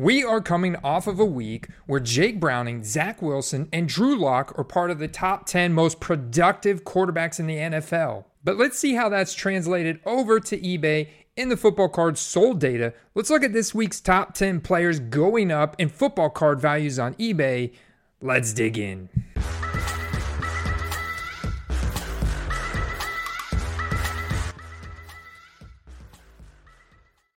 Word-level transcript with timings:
We 0.00 0.22
are 0.22 0.40
coming 0.40 0.76
off 0.84 1.08
of 1.08 1.18
a 1.18 1.24
week 1.24 1.66
where 1.86 1.98
Jake 1.98 2.38
Browning, 2.38 2.84
Zach 2.84 3.20
Wilson, 3.20 3.68
and 3.72 3.88
Drew 3.88 4.16
Lock 4.16 4.56
are 4.56 4.62
part 4.62 4.92
of 4.92 5.00
the 5.00 5.08
top 5.08 5.44
10 5.46 5.72
most 5.72 5.98
productive 5.98 6.84
quarterbacks 6.84 7.40
in 7.40 7.48
the 7.48 7.56
NFL. 7.56 8.26
But 8.44 8.56
let's 8.56 8.78
see 8.78 8.94
how 8.94 9.08
that's 9.08 9.34
translated 9.34 9.98
over 10.06 10.38
to 10.38 10.56
eBay 10.56 11.08
in 11.36 11.48
the 11.48 11.56
football 11.56 11.88
card 11.88 12.16
sold 12.16 12.60
data. 12.60 12.94
Let's 13.16 13.28
look 13.28 13.42
at 13.42 13.52
this 13.52 13.74
week's 13.74 14.00
top 14.00 14.34
10 14.34 14.60
players 14.60 15.00
going 15.00 15.50
up 15.50 15.74
in 15.80 15.88
football 15.88 16.30
card 16.30 16.60
values 16.60 17.00
on 17.00 17.14
eBay. 17.14 17.72
Let's 18.20 18.52
dig 18.52 18.78
in. 18.78 19.08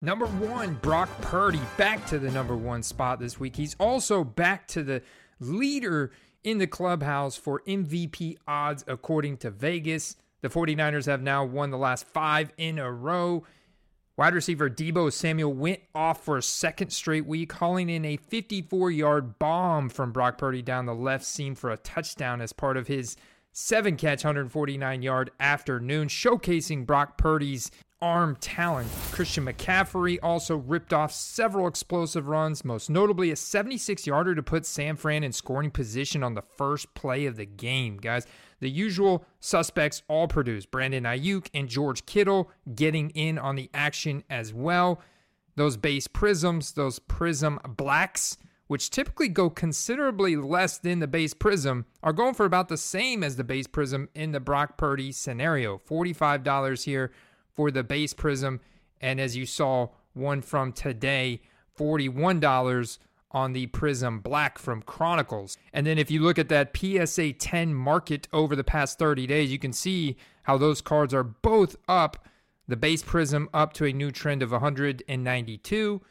Number 0.03 0.25
one, 0.25 0.73
Brock 0.81 1.09
Purdy 1.21 1.61
back 1.77 2.07
to 2.07 2.17
the 2.17 2.31
number 2.31 2.55
one 2.55 2.81
spot 2.81 3.19
this 3.19 3.39
week. 3.39 3.55
He's 3.55 3.75
also 3.79 4.23
back 4.23 4.67
to 4.69 4.81
the 4.81 5.03
leader 5.39 6.11
in 6.43 6.57
the 6.57 6.65
clubhouse 6.65 7.37
for 7.37 7.61
MVP 7.67 8.37
odds, 8.47 8.83
according 8.87 9.37
to 9.37 9.51
Vegas. 9.51 10.15
The 10.41 10.49
49ers 10.49 11.05
have 11.05 11.21
now 11.21 11.45
won 11.45 11.69
the 11.69 11.77
last 11.77 12.07
five 12.07 12.51
in 12.57 12.79
a 12.79 12.91
row. 12.91 13.45
Wide 14.17 14.33
receiver 14.33 14.71
Deebo 14.71 15.13
Samuel 15.13 15.53
went 15.53 15.81
off 15.93 16.25
for 16.25 16.35
a 16.35 16.41
second 16.41 16.89
straight 16.89 17.27
week, 17.27 17.51
hauling 17.51 17.87
in 17.87 18.03
a 18.03 18.17
54 18.17 18.89
yard 18.89 19.37
bomb 19.37 19.87
from 19.87 20.11
Brock 20.11 20.39
Purdy 20.39 20.63
down 20.63 20.87
the 20.87 20.95
left 20.95 21.25
seam 21.25 21.53
for 21.53 21.69
a 21.69 21.77
touchdown 21.77 22.41
as 22.41 22.53
part 22.53 22.75
of 22.75 22.87
his 22.87 23.17
seven 23.51 23.97
catch, 23.97 24.23
149 24.23 25.03
yard 25.03 25.29
afternoon, 25.39 26.07
showcasing 26.07 26.87
Brock 26.87 27.19
Purdy's 27.19 27.69
arm 28.01 28.35
talent. 28.41 28.89
Christian 29.11 29.45
McCaffrey 29.45 30.17
also 30.23 30.57
ripped 30.57 30.93
off 30.93 31.11
several 31.11 31.67
explosive 31.67 32.27
runs, 32.27 32.65
most 32.65 32.89
notably 32.89 33.31
a 33.31 33.35
76 33.35 34.07
yarder 34.07 34.33
to 34.35 34.43
put 34.43 34.65
San 34.65 34.95
Fran 34.95 35.23
in 35.23 35.31
scoring 35.31 35.71
position 35.71 36.23
on 36.23 36.33
the 36.33 36.41
first 36.41 36.93
play 36.93 37.25
of 37.25 37.35
the 37.35 37.45
game. 37.45 37.97
Guys, 37.97 38.25
the 38.59 38.69
usual 38.69 39.25
suspects 39.39 40.03
all 40.07 40.27
produced 40.27 40.71
Brandon 40.71 41.03
Aiyuk 41.03 41.47
and 41.53 41.67
George 41.67 42.05
Kittle 42.05 42.51
getting 42.75 43.09
in 43.11 43.37
on 43.37 43.55
the 43.55 43.69
action 43.73 44.23
as 44.29 44.53
well. 44.53 45.01
Those 45.55 45.77
base 45.77 46.07
prisms, 46.07 46.73
those 46.73 46.99
prism 46.99 47.59
blacks, 47.67 48.37
which 48.67 48.89
typically 48.89 49.27
go 49.27 49.49
considerably 49.49 50.37
less 50.37 50.77
than 50.77 50.99
the 50.99 51.07
base 51.07 51.33
prism, 51.33 51.85
are 52.01 52.13
going 52.13 52.33
for 52.33 52.45
about 52.45 52.69
the 52.69 52.77
same 52.77 53.21
as 53.23 53.35
the 53.35 53.43
base 53.43 53.67
prism 53.67 54.07
in 54.15 54.31
the 54.31 54.39
Brock 54.39 54.77
Purdy 54.77 55.11
scenario. 55.11 55.77
$45 55.77 56.85
here 56.85 57.11
for 57.55 57.71
the 57.71 57.83
base 57.83 58.13
prism. 58.13 58.59
And 58.99 59.19
as 59.19 59.35
you 59.35 59.45
saw, 59.45 59.89
one 60.13 60.41
from 60.41 60.73
today, 60.73 61.41
$41 61.77 62.97
on 63.31 63.53
the 63.53 63.67
Prism 63.67 64.19
Black 64.19 64.59
from 64.59 64.81
Chronicles. 64.81 65.57
And 65.73 65.87
then 65.87 65.97
if 65.97 66.11
you 66.11 66.21
look 66.21 66.37
at 66.37 66.49
that 66.49 66.75
PSA 66.75 67.31
10 67.33 67.73
market 67.73 68.27
over 68.33 68.55
the 68.55 68.63
past 68.63 68.99
30 68.99 69.27
days, 69.27 69.51
you 69.51 69.59
can 69.59 69.73
see 69.73 70.15
how 70.43 70.57
those 70.57 70.81
cards 70.81 71.13
are 71.13 71.23
both 71.23 71.75
up. 71.87 72.25
The 72.67 72.77
base 72.77 73.03
Prism 73.03 73.49
up 73.53 73.73
to 73.73 73.85
a 73.85 73.93
new 73.93 74.11
trend 74.11 74.41
of 74.43 74.51
192. 74.51 76.01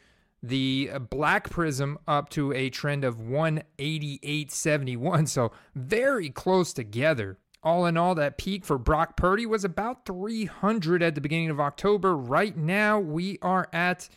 The 0.43 0.91
Black 1.09 1.49
Prism 1.49 1.97
up 2.07 2.29
to 2.31 2.51
a 2.53 2.71
trend 2.71 3.03
of 3.03 3.17
188.71. 3.17 5.27
So 5.29 5.51
very 5.75 6.29
close 6.29 6.73
together. 6.73 7.37
All 7.63 7.85
in 7.85 7.95
all, 7.95 8.15
that 8.15 8.37
peak 8.37 8.65
for 8.65 8.79
Brock 8.79 9.15
Purdy 9.15 9.45
was 9.45 9.63
about 9.63 10.05
300 10.05 11.03
at 11.03 11.13
the 11.13 11.21
beginning 11.21 11.51
of 11.51 11.59
October. 11.59 12.17
Right 12.17 12.57
now, 12.57 12.99
we 12.99 13.37
are 13.41 13.69
at 13.71 14.09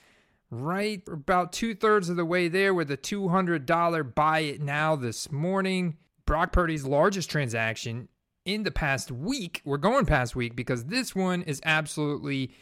right 0.51 1.03
about 1.11 1.53
two 1.53 1.75
thirds 1.75 2.09
of 2.09 2.17
the 2.17 2.25
way 2.25 2.49
there 2.49 2.73
with 2.73 2.91
a 2.91 2.97
$200 2.97 4.15
buy 4.15 4.39
it 4.41 4.63
now 4.63 4.97
this 4.97 5.31
morning. 5.31 5.99
Brock 6.25 6.53
Purdy's 6.53 6.87
largest 6.87 7.31
transaction 7.31 8.09
in 8.47 8.63
the 8.63 8.71
past 8.71 9.11
week. 9.11 9.61
We're 9.65 9.77
going 9.77 10.07
past 10.07 10.35
week 10.35 10.57
because 10.57 10.87
this 10.87 11.15
one 11.15 11.43
is 11.43 11.61
absolutely 11.65 12.53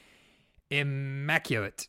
immaculate 0.70 1.86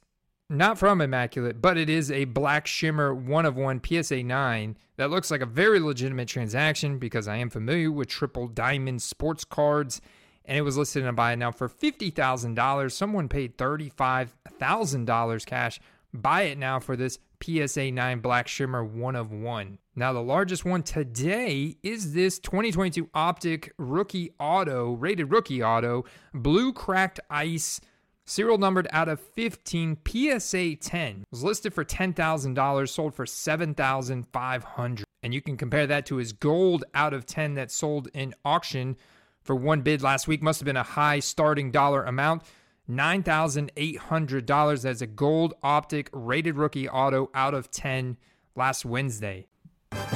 not 0.49 0.77
from 0.77 1.01
Immaculate, 1.01 1.61
but 1.61 1.77
it 1.77 1.89
is 1.89 2.11
a 2.11 2.25
black 2.25 2.67
shimmer 2.67 3.13
one 3.13 3.45
of 3.45 3.55
one 3.55 3.81
PSA 3.83 4.23
9 4.23 4.77
that 4.97 5.09
looks 5.09 5.31
like 5.31 5.41
a 5.41 5.45
very 5.45 5.79
legitimate 5.79 6.27
transaction 6.27 6.99
because 6.99 7.27
I 7.27 7.37
am 7.37 7.49
familiar 7.49 7.91
with 7.91 8.09
triple 8.09 8.47
diamond 8.47 9.01
sports 9.01 9.43
cards 9.43 10.01
and 10.45 10.57
it 10.57 10.61
was 10.61 10.77
listed 10.77 11.03
in 11.03 11.09
a 11.09 11.13
buy 11.13 11.35
now 11.35 11.51
for 11.51 11.69
$50,000. 11.69 12.91
Someone 12.91 13.29
paid 13.29 13.57
$35,000 13.57 15.45
cash. 15.45 15.79
Buy 16.13 16.43
it 16.43 16.57
now 16.57 16.79
for 16.79 16.95
this 16.95 17.17
PSA 17.43 17.91
9 17.91 18.19
Black 18.19 18.47
Shimmer 18.47 18.83
one 18.83 19.15
of 19.15 19.31
one. 19.31 19.79
Now, 19.95 20.13
the 20.13 20.21
largest 20.21 20.65
one 20.65 20.83
today 20.83 21.77
is 21.83 22.13
this 22.13 22.39
2022 22.39 23.09
Optic 23.13 23.73
Rookie 23.77 24.31
Auto, 24.39 24.93
rated 24.93 25.31
Rookie 25.31 25.63
Auto, 25.63 26.05
Blue 26.33 26.73
Cracked 26.73 27.19
Ice 27.29 27.79
Serial 28.25 28.57
numbered 28.57 28.87
out 28.91 29.09
of 29.09 29.19
15, 29.19 29.97
PSA 30.07 30.75
10 30.77 31.25
was 31.29 31.43
listed 31.43 31.73
for 31.73 31.83
$10,000, 31.83 32.89
sold 32.89 33.13
for 33.13 33.25
$7,500. 33.25 35.03
And 35.21 35.33
you 35.33 35.41
can 35.41 35.57
compare 35.57 35.85
that 35.87 36.05
to 36.05 36.15
his 36.15 36.31
gold 36.31 36.85
out 36.93 37.13
of 37.13 37.25
10 37.25 37.55
that 37.55 37.69
sold 37.71 38.07
in 38.13 38.33
auction 38.45 38.95
for 39.41 39.55
one 39.55 39.81
bid 39.81 40.01
last 40.01 40.27
week. 40.27 40.41
Must 40.41 40.61
have 40.61 40.65
been 40.65 40.77
a 40.77 40.83
high 40.83 41.19
starting 41.19 41.71
dollar 41.71 42.03
amount. 42.03 42.43
$9,800 42.89 44.85
as 44.85 45.01
a 45.01 45.07
gold 45.07 45.53
optic 45.63 46.09
rated 46.11 46.57
rookie 46.57 46.87
auto 46.89 47.29
out 47.33 47.53
of 47.53 47.71
10 47.71 48.17
last 48.55 48.85
Wednesday. 48.85 49.47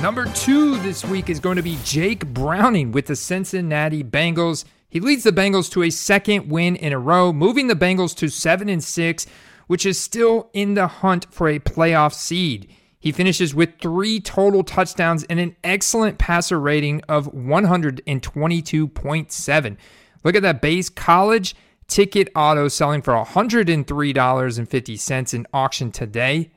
Number 0.02 0.26
two 0.34 0.78
this 0.80 1.04
week 1.06 1.30
is 1.30 1.40
going 1.40 1.58
to 1.58 1.64
be 1.64 1.78
Jake 1.84 2.26
Browning 2.26 2.92
with 2.92 3.06
the 3.08 3.16
Cincinnati 3.16 4.04
Bengals. 4.04 4.66
He 4.90 5.00
leads 5.00 5.24
the 5.24 5.32
Bengals 5.32 5.72
to 5.72 5.84
a 5.84 5.90
second 5.90 6.50
win 6.50 6.76
in 6.76 6.92
a 6.94 7.00
row, 7.00 7.34
moving 7.34 7.68
the 7.68 7.76
Bengals 7.76 8.16
to 8.18 8.30
7 8.30 8.70
and 8.70 8.84
6, 8.84 9.26
which 9.68 9.86
is 9.86 10.00
still 10.00 10.50
in 10.54 10.76
the 10.76 10.88
hunt 10.88 11.28
for 11.30 11.50
a 11.50 11.60
playoff 11.60 12.14
seed. 12.14 12.74
He 13.00 13.12
finishes 13.12 13.54
with 13.54 13.80
three 13.80 14.20
total 14.20 14.64
touchdowns 14.64 15.24
and 15.26 15.40
an 15.40 15.56
excellent 15.64 16.18
passer 16.18 16.60
rating 16.60 17.02
of 17.08 17.32
122.7. 17.34 19.78
Look 20.24 20.36
at 20.36 20.42
that 20.42 20.62
base 20.62 20.90
college 20.90 21.56
ticket 21.88 22.30
auto 22.36 22.68
selling 22.68 23.02
for 23.02 23.14
$103.50 23.14 25.34
in 25.34 25.48
auction 25.54 25.92
today. 25.92 26.52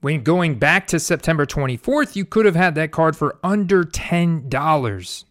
When 0.00 0.22
going 0.22 0.58
back 0.58 0.86
to 0.88 1.00
September 1.00 1.46
24th, 1.46 2.14
you 2.14 2.24
could 2.24 2.46
have 2.46 2.56
had 2.56 2.74
that 2.74 2.92
card 2.92 3.16
for 3.16 3.38
under 3.42 3.84
$10. 3.84 5.24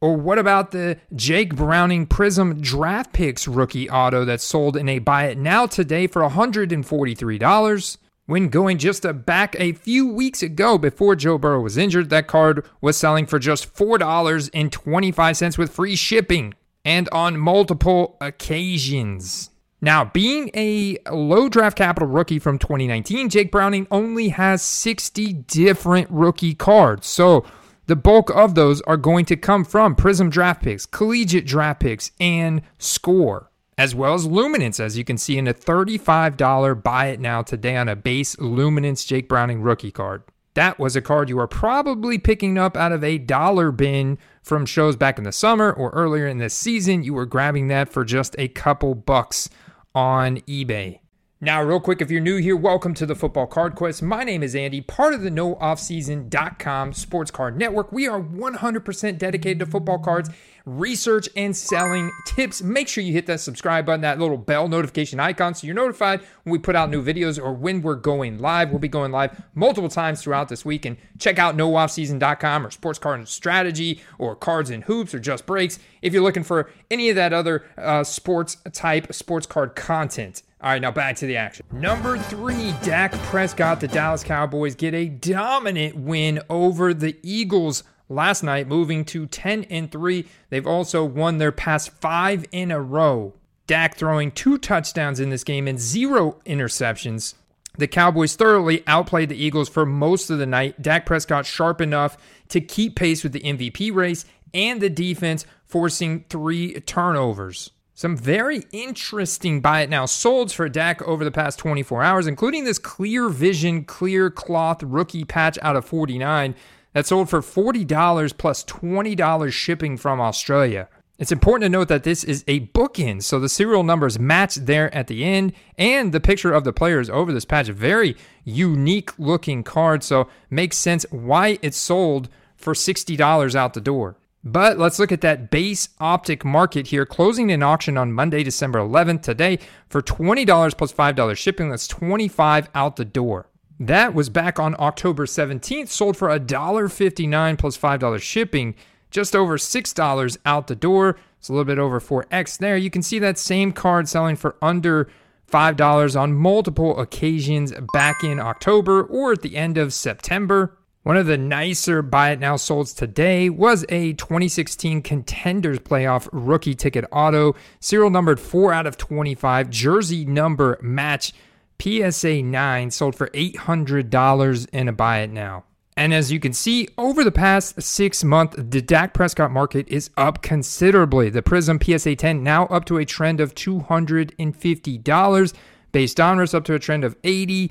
Or 0.00 0.14
what 0.14 0.38
about 0.38 0.72
the 0.72 0.98
Jake 1.14 1.56
Browning 1.56 2.06
Prism 2.06 2.60
Draft 2.60 3.14
Picks 3.14 3.48
rookie 3.48 3.88
auto 3.88 4.26
that 4.26 4.42
sold 4.42 4.76
in 4.76 4.90
a 4.90 4.98
buy 4.98 5.24
it 5.24 5.38
now 5.38 5.64
today 5.66 6.06
for 6.06 6.20
$143? 6.20 7.96
When 8.26 8.48
going 8.48 8.76
just 8.76 9.06
a 9.06 9.14
back 9.14 9.56
a 9.58 9.72
few 9.72 10.06
weeks 10.06 10.42
ago 10.42 10.76
before 10.76 11.16
Joe 11.16 11.38
Burrow 11.38 11.62
was 11.62 11.78
injured, 11.78 12.10
that 12.10 12.26
card 12.26 12.66
was 12.82 12.96
selling 12.96 13.24
for 13.24 13.38
just 13.38 13.74
$4.25 13.74 15.58
with 15.58 15.72
free 15.72 15.96
shipping 15.96 16.52
and 16.84 17.08
on 17.10 17.38
multiple 17.38 18.18
occasions. 18.20 19.48
Now, 19.80 20.04
being 20.04 20.50
a 20.54 20.98
low 21.10 21.48
draft 21.48 21.78
capital 21.78 22.08
rookie 22.08 22.38
from 22.38 22.58
2019, 22.58 23.30
Jake 23.30 23.50
Browning 23.50 23.86
only 23.90 24.28
has 24.30 24.60
60 24.60 25.32
different 25.32 26.10
rookie 26.10 26.54
cards. 26.54 27.06
So, 27.06 27.46
the 27.86 27.96
bulk 27.96 28.30
of 28.30 28.54
those 28.54 28.80
are 28.82 28.96
going 28.96 29.24
to 29.26 29.36
come 29.36 29.64
from 29.64 29.94
Prism 29.94 30.28
draft 30.28 30.62
picks, 30.62 30.86
collegiate 30.86 31.46
draft 31.46 31.80
picks, 31.80 32.10
and 32.18 32.62
score, 32.78 33.50
as 33.78 33.94
well 33.94 34.14
as 34.14 34.26
Luminance, 34.26 34.80
as 34.80 34.98
you 34.98 35.04
can 35.04 35.16
see 35.16 35.38
in 35.38 35.46
a 35.46 35.54
$35 35.54 36.82
buy 36.82 37.06
it 37.06 37.20
now 37.20 37.42
today 37.42 37.76
on 37.76 37.88
a 37.88 37.96
base 37.96 38.36
Luminance 38.38 39.04
Jake 39.04 39.28
Browning 39.28 39.62
rookie 39.62 39.92
card. 39.92 40.24
That 40.54 40.78
was 40.78 40.96
a 40.96 41.02
card 41.02 41.28
you 41.28 41.38
are 41.38 41.46
probably 41.46 42.18
picking 42.18 42.56
up 42.56 42.76
out 42.76 42.90
of 42.90 43.04
a 43.04 43.18
dollar 43.18 43.70
bin 43.70 44.18
from 44.42 44.64
shows 44.64 44.96
back 44.96 45.18
in 45.18 45.24
the 45.24 45.32
summer 45.32 45.70
or 45.70 45.90
earlier 45.90 46.26
in 46.26 46.38
the 46.38 46.48
season. 46.48 47.02
You 47.02 47.12
were 47.12 47.26
grabbing 47.26 47.68
that 47.68 47.90
for 47.90 48.04
just 48.06 48.34
a 48.38 48.48
couple 48.48 48.94
bucks 48.94 49.50
on 49.94 50.38
eBay. 50.38 51.00
Now, 51.38 51.62
real 51.62 51.80
quick, 51.80 52.00
if 52.00 52.10
you're 52.10 52.22
new 52.22 52.38
here, 52.38 52.56
welcome 52.56 52.94
to 52.94 53.04
the 53.04 53.14
Football 53.14 53.46
Card 53.46 53.74
Quest. 53.74 54.02
My 54.02 54.24
name 54.24 54.42
is 54.42 54.54
Andy, 54.54 54.80
part 54.80 55.12
of 55.12 55.20
the 55.20 55.28
NoOffSeason.com 55.28 56.94
Sports 56.94 57.30
Card 57.30 57.58
Network. 57.58 57.92
We 57.92 58.08
are 58.08 58.18
100% 58.18 59.18
dedicated 59.18 59.58
to 59.58 59.66
football 59.66 59.98
cards, 59.98 60.30
research, 60.64 61.28
and 61.36 61.54
selling 61.54 62.10
tips. 62.26 62.62
Make 62.62 62.88
sure 62.88 63.04
you 63.04 63.12
hit 63.12 63.26
that 63.26 63.40
subscribe 63.40 63.84
button, 63.84 64.00
that 64.00 64.18
little 64.18 64.38
bell 64.38 64.66
notification 64.66 65.20
icon, 65.20 65.54
so 65.54 65.66
you're 65.66 65.76
notified 65.76 66.22
when 66.44 66.52
we 66.52 66.58
put 66.58 66.74
out 66.74 66.88
new 66.88 67.04
videos 67.04 67.38
or 67.38 67.52
when 67.52 67.82
we're 67.82 67.96
going 67.96 68.38
live. 68.38 68.70
We'll 68.70 68.78
be 68.78 68.88
going 68.88 69.12
live 69.12 69.38
multiple 69.54 69.90
times 69.90 70.22
throughout 70.22 70.48
this 70.48 70.64
week. 70.64 70.86
And 70.86 70.96
check 71.18 71.38
out 71.38 71.54
NoOffSeason.com 71.54 72.66
or 72.66 72.70
Sports 72.70 72.98
Card 72.98 73.28
Strategy 73.28 74.00
or 74.18 74.36
Cards 74.36 74.70
and 74.70 74.84
Hoops 74.84 75.12
or 75.12 75.18
Just 75.18 75.44
Breaks 75.44 75.78
if 76.00 76.14
you're 76.14 76.22
looking 76.22 76.44
for 76.44 76.70
any 76.90 77.10
of 77.10 77.16
that 77.16 77.34
other 77.34 77.66
uh, 77.76 78.04
sports 78.04 78.56
type 78.72 79.12
sports 79.12 79.46
card 79.46 79.76
content. 79.76 80.40
All 80.60 80.70
right, 80.70 80.80
now 80.80 80.90
back 80.90 81.16
to 81.16 81.26
the 81.26 81.36
action. 81.36 81.66
Number 81.70 82.16
three, 82.16 82.72
Dak 82.82 83.12
Prescott. 83.12 83.80
The 83.80 83.88
Dallas 83.88 84.24
Cowboys 84.24 84.74
get 84.74 84.94
a 84.94 85.06
dominant 85.06 85.96
win 85.96 86.40
over 86.48 86.94
the 86.94 87.16
Eagles 87.22 87.84
last 88.08 88.42
night, 88.42 88.66
moving 88.66 89.04
to 89.06 89.26
10 89.26 89.64
and 89.64 89.92
3. 89.92 90.26
They've 90.48 90.66
also 90.66 91.04
won 91.04 91.38
their 91.38 91.52
past 91.52 91.90
five 91.90 92.46
in 92.52 92.70
a 92.70 92.80
row. 92.80 93.34
Dak 93.66 93.96
throwing 93.96 94.30
two 94.30 94.56
touchdowns 94.56 95.20
in 95.20 95.28
this 95.28 95.44
game 95.44 95.68
and 95.68 95.78
zero 95.78 96.40
interceptions. 96.46 97.34
The 97.76 97.88
Cowboys 97.88 98.34
thoroughly 98.36 98.82
outplayed 98.86 99.28
the 99.28 99.36
Eagles 99.36 99.68
for 99.68 99.84
most 99.84 100.30
of 100.30 100.38
the 100.38 100.46
night. 100.46 100.80
Dak 100.80 101.04
Prescott 101.04 101.44
sharp 101.44 101.82
enough 101.82 102.16
to 102.48 102.60
keep 102.62 102.96
pace 102.96 103.22
with 103.22 103.32
the 103.32 103.40
MVP 103.40 103.94
race 103.94 104.24
and 104.54 104.80
the 104.80 104.88
defense 104.88 105.44
forcing 105.66 106.24
three 106.30 106.80
turnovers. 106.80 107.72
Some 107.98 108.14
very 108.14 108.64
interesting 108.72 109.62
buy 109.62 109.80
it 109.80 109.88
now 109.88 110.04
solds 110.04 110.52
for 110.52 110.68
Dak 110.68 111.00
over 111.00 111.24
the 111.24 111.30
past 111.30 111.58
24 111.58 112.02
hours, 112.02 112.26
including 112.26 112.64
this 112.64 112.78
clear 112.78 113.30
vision, 113.30 113.84
clear 113.84 114.30
cloth 114.30 114.82
rookie 114.82 115.24
patch 115.24 115.58
out 115.62 115.76
of 115.76 115.86
49 115.86 116.54
that 116.92 117.06
sold 117.06 117.30
for 117.30 117.40
$40 117.40 118.36
plus 118.36 118.64
$20 118.64 119.50
shipping 119.50 119.96
from 119.96 120.20
Australia. 120.20 120.90
It's 121.18 121.32
important 121.32 121.62
to 121.62 121.68
note 121.70 121.88
that 121.88 122.02
this 122.02 122.22
is 122.22 122.44
a 122.46 122.66
bookend, 122.66 123.22
so 123.22 123.40
the 123.40 123.48
serial 123.48 123.82
numbers 123.82 124.18
match 124.18 124.56
there 124.56 124.94
at 124.94 125.06
the 125.06 125.24
end, 125.24 125.54
and 125.78 126.12
the 126.12 126.20
picture 126.20 126.52
of 126.52 126.64
the 126.64 126.74
players 126.74 127.08
over 127.08 127.32
this 127.32 127.46
patch. 127.46 127.68
Very 127.68 128.14
unique 128.44 129.18
looking 129.18 129.62
card, 129.62 130.04
so 130.04 130.28
makes 130.50 130.76
sense 130.76 131.06
why 131.08 131.58
it 131.62 131.72
sold 131.72 132.28
for 132.56 132.74
$60 132.74 133.54
out 133.54 133.72
the 133.72 133.80
door. 133.80 134.16
But 134.46 134.78
let's 134.78 135.00
look 135.00 135.10
at 135.10 135.22
that 135.22 135.50
base 135.50 135.88
optic 135.98 136.44
market 136.44 136.86
here, 136.86 137.04
closing 137.04 137.50
in 137.50 137.64
auction 137.64 137.98
on 137.98 138.12
Monday, 138.12 138.44
December 138.44 138.78
11th, 138.78 139.22
today 139.22 139.58
for 139.88 140.00
$20 140.00 140.78
plus 140.78 140.92
$5 140.92 141.36
shipping. 141.36 141.70
That's 141.70 141.88
25 141.88 142.70
out 142.72 142.94
the 142.94 143.04
door. 143.04 143.48
That 143.80 144.14
was 144.14 144.30
back 144.30 144.60
on 144.60 144.76
October 144.78 145.26
17th, 145.26 145.88
sold 145.88 146.16
for 146.16 146.28
$1.59 146.28 147.58
plus 147.58 147.76
$5 147.76 148.22
shipping, 148.22 148.76
just 149.10 149.34
over 149.34 149.58
$6 149.58 150.38
out 150.46 150.68
the 150.68 150.76
door. 150.76 151.18
It's 151.40 151.48
a 151.48 151.52
little 151.52 151.64
bit 151.64 151.80
over 151.80 151.98
4x 151.98 152.58
there. 152.58 152.76
You 152.76 152.88
can 152.88 153.02
see 153.02 153.18
that 153.18 153.38
same 153.38 153.72
card 153.72 154.08
selling 154.08 154.36
for 154.36 154.54
under 154.62 155.08
$5 155.50 156.20
on 156.20 156.34
multiple 156.34 156.96
occasions 157.00 157.72
back 157.92 158.22
in 158.22 158.38
October 158.38 159.02
or 159.02 159.32
at 159.32 159.42
the 159.42 159.56
end 159.56 159.76
of 159.76 159.92
September. 159.92 160.78
One 161.06 161.16
of 161.16 161.26
the 161.26 161.38
nicer 161.38 162.02
buy 162.02 162.32
it 162.32 162.40
now 162.40 162.56
solds 162.56 162.92
today 162.92 163.48
was 163.48 163.84
a 163.90 164.14
2016 164.14 165.02
Contenders 165.02 165.78
Playoff 165.78 166.28
rookie 166.32 166.74
ticket 166.74 167.04
auto, 167.12 167.54
serial 167.78 168.10
numbered 168.10 168.40
4 168.40 168.72
out 168.72 168.88
of 168.88 168.96
25, 168.96 169.70
jersey 169.70 170.24
number 170.24 170.76
match, 170.82 171.32
PSA 171.80 172.42
9, 172.42 172.90
sold 172.90 173.14
for 173.14 173.28
$800 173.28 174.68
in 174.70 174.88
a 174.88 174.92
buy 174.92 175.20
it 175.20 175.30
now. 175.30 175.62
And 175.96 176.12
as 176.12 176.32
you 176.32 176.40
can 176.40 176.52
see, 176.52 176.88
over 176.98 177.22
the 177.22 177.30
past 177.30 177.80
six 177.80 178.24
months, 178.24 178.56
the 178.58 178.82
Dak 178.82 179.14
Prescott 179.14 179.52
market 179.52 179.86
is 179.86 180.10
up 180.16 180.42
considerably. 180.42 181.30
The 181.30 181.40
Prism 181.40 181.78
PSA 181.80 182.16
10 182.16 182.42
now 182.42 182.66
up 182.66 182.84
to 182.86 182.96
a 182.96 183.04
trend 183.04 183.38
of 183.38 183.54
$250. 183.54 185.54
Base 185.92 186.14
Donruss 186.14 186.52
up 186.52 186.64
to 186.64 186.74
a 186.74 186.80
trend 186.80 187.04
of 187.04 187.14
80 187.22 187.70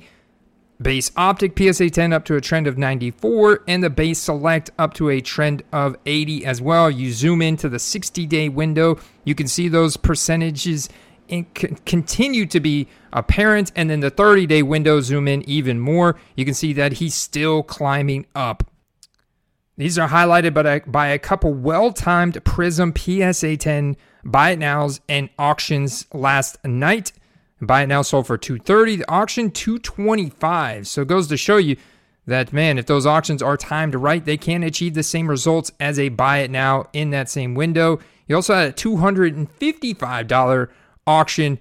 Base 0.80 1.10
Optic 1.16 1.58
PSA 1.58 1.90
10 1.90 2.12
up 2.12 2.24
to 2.26 2.36
a 2.36 2.40
trend 2.40 2.66
of 2.66 2.76
94, 2.76 3.64
and 3.66 3.82
the 3.82 3.90
Base 3.90 4.18
Select 4.18 4.70
up 4.78 4.94
to 4.94 5.08
a 5.08 5.20
trend 5.20 5.62
of 5.72 5.96
80 6.04 6.44
as 6.44 6.60
well. 6.60 6.90
You 6.90 7.12
zoom 7.12 7.40
into 7.40 7.68
the 7.68 7.78
60 7.78 8.26
day 8.26 8.48
window, 8.48 8.98
you 9.24 9.34
can 9.34 9.48
see 9.48 9.68
those 9.68 9.96
percentages 9.96 10.88
continue 11.84 12.46
to 12.46 12.60
be 12.60 12.86
apparent, 13.12 13.72
and 13.74 13.90
then 13.90 14.00
the 14.00 14.10
30 14.10 14.46
day 14.46 14.62
window, 14.62 15.00
zoom 15.00 15.26
in 15.28 15.48
even 15.48 15.80
more. 15.80 16.16
You 16.36 16.44
can 16.44 16.54
see 16.54 16.72
that 16.74 16.94
he's 16.94 17.14
still 17.14 17.62
climbing 17.62 18.26
up. 18.34 18.70
These 19.78 19.98
are 19.98 20.08
highlighted 20.08 20.54
by 20.54 20.76
a, 20.76 20.80
by 20.80 21.08
a 21.08 21.18
couple 21.18 21.52
well 21.52 21.92
timed 21.92 22.42
Prism 22.44 22.94
PSA 22.96 23.56
10 23.56 23.96
buy 24.26 24.50
it 24.50 24.58
nows 24.58 25.00
and 25.08 25.30
auctions 25.38 26.06
last 26.12 26.62
night. 26.64 27.12
Buy 27.60 27.82
it 27.82 27.86
now 27.86 28.02
sold 28.02 28.26
for 28.26 28.36
230. 28.36 28.96
The 28.96 29.10
auction 29.10 29.50
225. 29.50 30.86
So 30.86 31.02
it 31.02 31.08
goes 31.08 31.26
to 31.28 31.36
show 31.36 31.56
you 31.56 31.76
that 32.26 32.52
man, 32.52 32.78
if 32.78 32.86
those 32.86 33.06
auctions 33.06 33.42
are 33.42 33.56
timed 33.56 33.94
right, 33.94 34.24
they 34.24 34.36
can 34.36 34.62
achieve 34.62 34.94
the 34.94 35.02
same 35.02 35.28
results 35.28 35.70
as 35.80 35.98
a 35.98 36.10
buy 36.10 36.38
it 36.38 36.50
now 36.50 36.86
in 36.92 37.10
that 37.10 37.30
same 37.30 37.54
window. 37.54 37.98
You 38.26 38.36
also 38.36 38.54
had 38.54 38.70
a 38.70 38.72
$255 38.72 40.68
auction. 41.06 41.58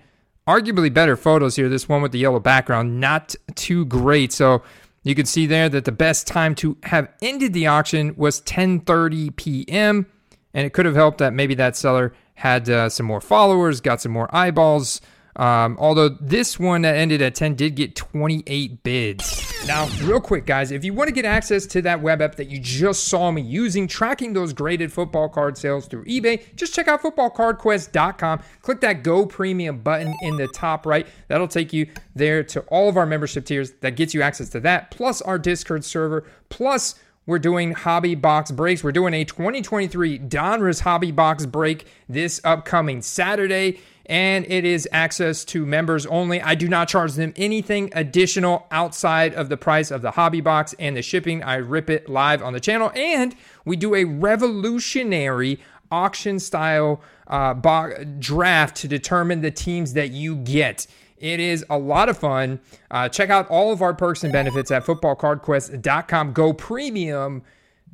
Arguably 0.48 0.94
better 0.94 1.16
photos 1.16 1.56
here. 1.56 1.70
This 1.70 1.90
one 1.90 2.02
with 2.02 2.12
the 2.12 2.20
yellow 2.20 2.40
background, 2.40 3.00
not 3.00 3.36
too 3.56 3.86
great. 3.86 4.32
So 4.32 4.62
you 5.04 5.16
can 5.16 5.26
see 5.26 5.48
there 5.48 5.70
that 5.70 5.86
the 5.86 5.92
best 5.92 6.28
time 6.28 6.54
to 6.56 6.78
have 6.84 7.12
ended 7.22 7.54
the 7.54 7.68
auction 7.68 8.14
was 8.16 8.42
10:30 8.42 9.36
p.m. 9.36 10.06
And 10.54 10.66
it 10.66 10.74
could 10.74 10.86
have 10.86 10.96
helped 10.96 11.18
that 11.18 11.34
maybe 11.34 11.56
that 11.56 11.76
seller 11.76 12.14
had 12.36 12.70
uh, 12.70 12.90
some 12.90 13.06
more 13.06 13.22
followers, 13.22 13.82
got 13.82 14.02
some 14.02 14.12
more 14.12 14.34
eyeballs. 14.36 15.02
Um, 15.36 15.78
although 15.80 16.10
this 16.10 16.58
one 16.58 16.84
that 16.84 16.96
ended 16.96 17.22
at 17.22 17.36
10 17.36 17.56
did 17.56 17.76
get 17.76 17.96
28 17.96 18.84
bids. 18.84 19.46
Now, 19.68 19.88
real 20.04 20.22
quick, 20.22 20.46
guys, 20.46 20.72
if 20.72 20.86
you 20.86 20.94
want 20.94 21.08
to 21.08 21.14
get 21.14 21.26
access 21.26 21.66
to 21.68 21.82
that 21.82 22.00
web 22.00 22.22
app 22.22 22.36
that 22.36 22.50
you 22.50 22.60
just 22.60 23.06
saw 23.06 23.32
me 23.32 23.42
using, 23.42 23.88
tracking 23.88 24.34
those 24.34 24.54
graded 24.54 24.94
football 24.94 25.28
card 25.28 25.58
sales 25.58 25.88
through 25.88 26.06
eBay, 26.06 26.56
just 26.56 26.74
check 26.74 26.88
out 26.88 27.02
footballcardquest.com. 27.02 28.44
Click 28.62 28.82
that 28.82 29.04
Go 29.04 29.26
Premium 29.26 29.80
button 29.80 30.14
in 30.22 30.38
the 30.38 30.48
top 30.50 30.86
right. 30.86 31.08
That'll 31.30 31.48
take 31.48 31.74
you 31.74 31.88
there 32.16 32.44
to 32.44 32.62
all 32.68 32.88
of 32.88 32.96
our 32.96 33.08
membership 33.08 33.46
tiers. 33.46 33.72
That 33.82 33.96
gets 33.96 34.14
you 34.14 34.22
access 34.22 34.50
to 34.50 34.60
that, 34.62 34.92
plus 34.92 35.22
our 35.24 35.40
Discord 35.40 35.84
server, 35.84 36.26
plus 36.50 36.96
we're 37.26 37.40
doing 37.40 37.72
hobby 37.72 38.14
box 38.14 38.52
breaks. 38.52 38.84
We're 38.84 38.92
doing 38.92 39.16
a 39.16 39.26
2023 39.26 40.20
Donruss 40.20 40.82
hobby 40.82 41.12
box 41.12 41.48
break 41.48 41.88
this 42.08 42.40
upcoming 42.44 43.02
Saturday 43.02 43.80
and 44.08 44.46
it 44.48 44.66
is 44.66 44.88
access 44.92 45.44
to 45.46 45.66
members 45.66 46.06
only. 46.06 46.42
I 46.42 46.56
do 46.56 46.68
not 46.68 46.88
charge 46.88 47.14
them 47.14 47.34
anything 47.36 47.90
additional 47.94 48.68
outside 48.72 49.34
of 49.34 49.50
the 49.50 49.58
price 49.58 49.92
of 49.92 50.02
the 50.02 50.12
hobby 50.12 50.42
box 50.42 50.76
and 50.80 50.96
the 50.96 51.02
shipping. 51.02 51.44
I 51.44 51.56
rip 51.56 51.90
it 51.90 52.10
live 52.10 52.44
on 52.44 52.54
the 52.54 52.60
channel, 52.60 52.92
and 52.96 53.36
we 53.66 53.76
do 53.76 53.96
a 53.96 54.04
revolutionary 54.04 55.60
auction 55.92 56.40
style 56.40 57.02
uh, 57.28 57.54
bo- 57.54 58.04
draft 58.20 58.78
to 58.78 58.88
determine 58.88 59.42
the 59.42 59.52
teams 59.52 59.94
that 59.94 60.12
you 60.12 60.36
get. 60.36 60.88
It 61.18 61.40
is 61.40 61.66
a 61.70 61.78
lot 61.78 62.10
of 62.10 62.18
fun. 62.18 62.60
Uh, 62.92 63.10
check 63.10 63.30
out 63.30 63.48
all 63.50 63.72
of 63.72 63.82
our 63.82 63.94
perks 63.94 64.24
and 64.24 64.34
benefits 64.34 64.70
at 64.70 64.84
footballcardquest.com. 64.84 66.34
Go 66.34 66.54
premium. 66.54 67.42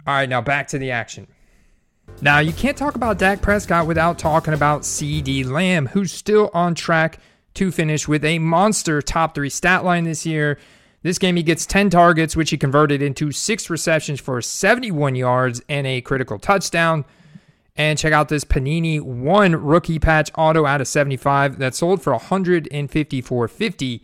All 0.07 0.15
right, 0.15 0.27
now 0.27 0.41
back 0.41 0.67
to 0.69 0.79
the 0.79 0.91
action. 0.91 1.27
Now, 2.19 2.39
you 2.39 2.53
can't 2.53 2.77
talk 2.77 2.95
about 2.95 3.17
Dak 3.17 3.41
Prescott 3.41 3.87
without 3.87 4.19
talking 4.19 4.53
about 4.53 4.81
CeeDee 4.81 5.45
Lamb, 5.45 5.87
who's 5.87 6.11
still 6.11 6.51
on 6.53 6.75
track 6.75 7.19
to 7.55 7.71
finish 7.71 8.07
with 8.07 8.23
a 8.23 8.39
monster 8.39 9.01
top 9.01 9.35
three 9.35 9.49
stat 9.49 9.83
line 9.83 10.03
this 10.03 10.25
year. 10.25 10.57
This 11.03 11.17
game, 11.17 11.35
he 11.35 11.43
gets 11.43 11.65
10 11.65 11.89
targets, 11.89 12.35
which 12.35 12.51
he 12.51 12.57
converted 12.57 13.01
into 13.01 13.31
six 13.31 13.69
receptions 13.69 14.19
for 14.19 14.39
71 14.41 15.15
yards 15.15 15.61
and 15.67 15.87
a 15.87 16.01
critical 16.01 16.37
touchdown. 16.37 17.05
And 17.75 17.97
check 17.97 18.13
out 18.13 18.29
this 18.29 18.43
Panini 18.43 19.01
one 19.01 19.55
rookie 19.55 19.97
patch 19.97 20.29
auto 20.37 20.65
out 20.65 20.81
of 20.81 20.87
75 20.87 21.57
that 21.57 21.73
sold 21.73 22.01
for 22.01 22.13
154.50 22.13 24.01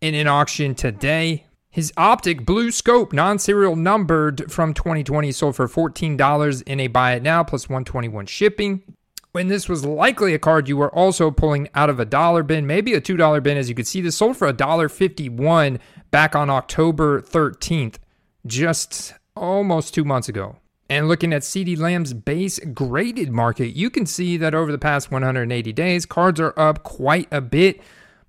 in 0.00 0.14
an 0.14 0.26
auction 0.26 0.74
today. 0.74 1.44
His 1.78 1.92
optic 1.96 2.44
blue 2.44 2.72
scope 2.72 3.12
non-serial 3.12 3.76
numbered 3.76 4.50
from 4.50 4.74
2020 4.74 5.30
sold 5.30 5.54
for 5.54 5.68
$14 5.68 6.62
in 6.66 6.80
a 6.80 6.88
buy 6.88 7.12
it 7.12 7.22
now 7.22 7.44
plus 7.44 7.68
121 7.68 8.26
shipping. 8.26 8.82
When 9.30 9.46
this 9.46 9.68
was 9.68 9.84
likely 9.84 10.34
a 10.34 10.40
card 10.40 10.68
you 10.68 10.76
were 10.76 10.92
also 10.92 11.30
pulling 11.30 11.68
out 11.76 11.88
of 11.88 12.00
a 12.00 12.04
dollar 12.04 12.42
bin, 12.42 12.66
maybe 12.66 12.94
a 12.94 13.00
$2 13.00 13.40
bin 13.44 13.56
as 13.56 13.68
you 13.68 13.76
could 13.76 13.86
see 13.86 14.00
this 14.00 14.16
sold 14.16 14.36
for 14.36 14.52
$1.51 14.52 15.78
back 16.10 16.34
on 16.34 16.50
October 16.50 17.20
13th, 17.20 17.98
just 18.44 19.14
almost 19.36 19.94
2 19.94 20.04
months 20.04 20.28
ago. 20.28 20.56
And 20.90 21.06
looking 21.06 21.32
at 21.32 21.42
CeeDee 21.42 21.78
Lamb's 21.78 22.12
base 22.12 22.58
graded 22.58 23.30
market, 23.30 23.76
you 23.76 23.88
can 23.88 24.04
see 24.04 24.36
that 24.38 24.52
over 24.52 24.72
the 24.72 24.78
past 24.78 25.12
180 25.12 25.72
days, 25.74 26.06
cards 26.06 26.40
are 26.40 26.58
up 26.58 26.82
quite 26.82 27.28
a 27.30 27.40
bit. 27.40 27.80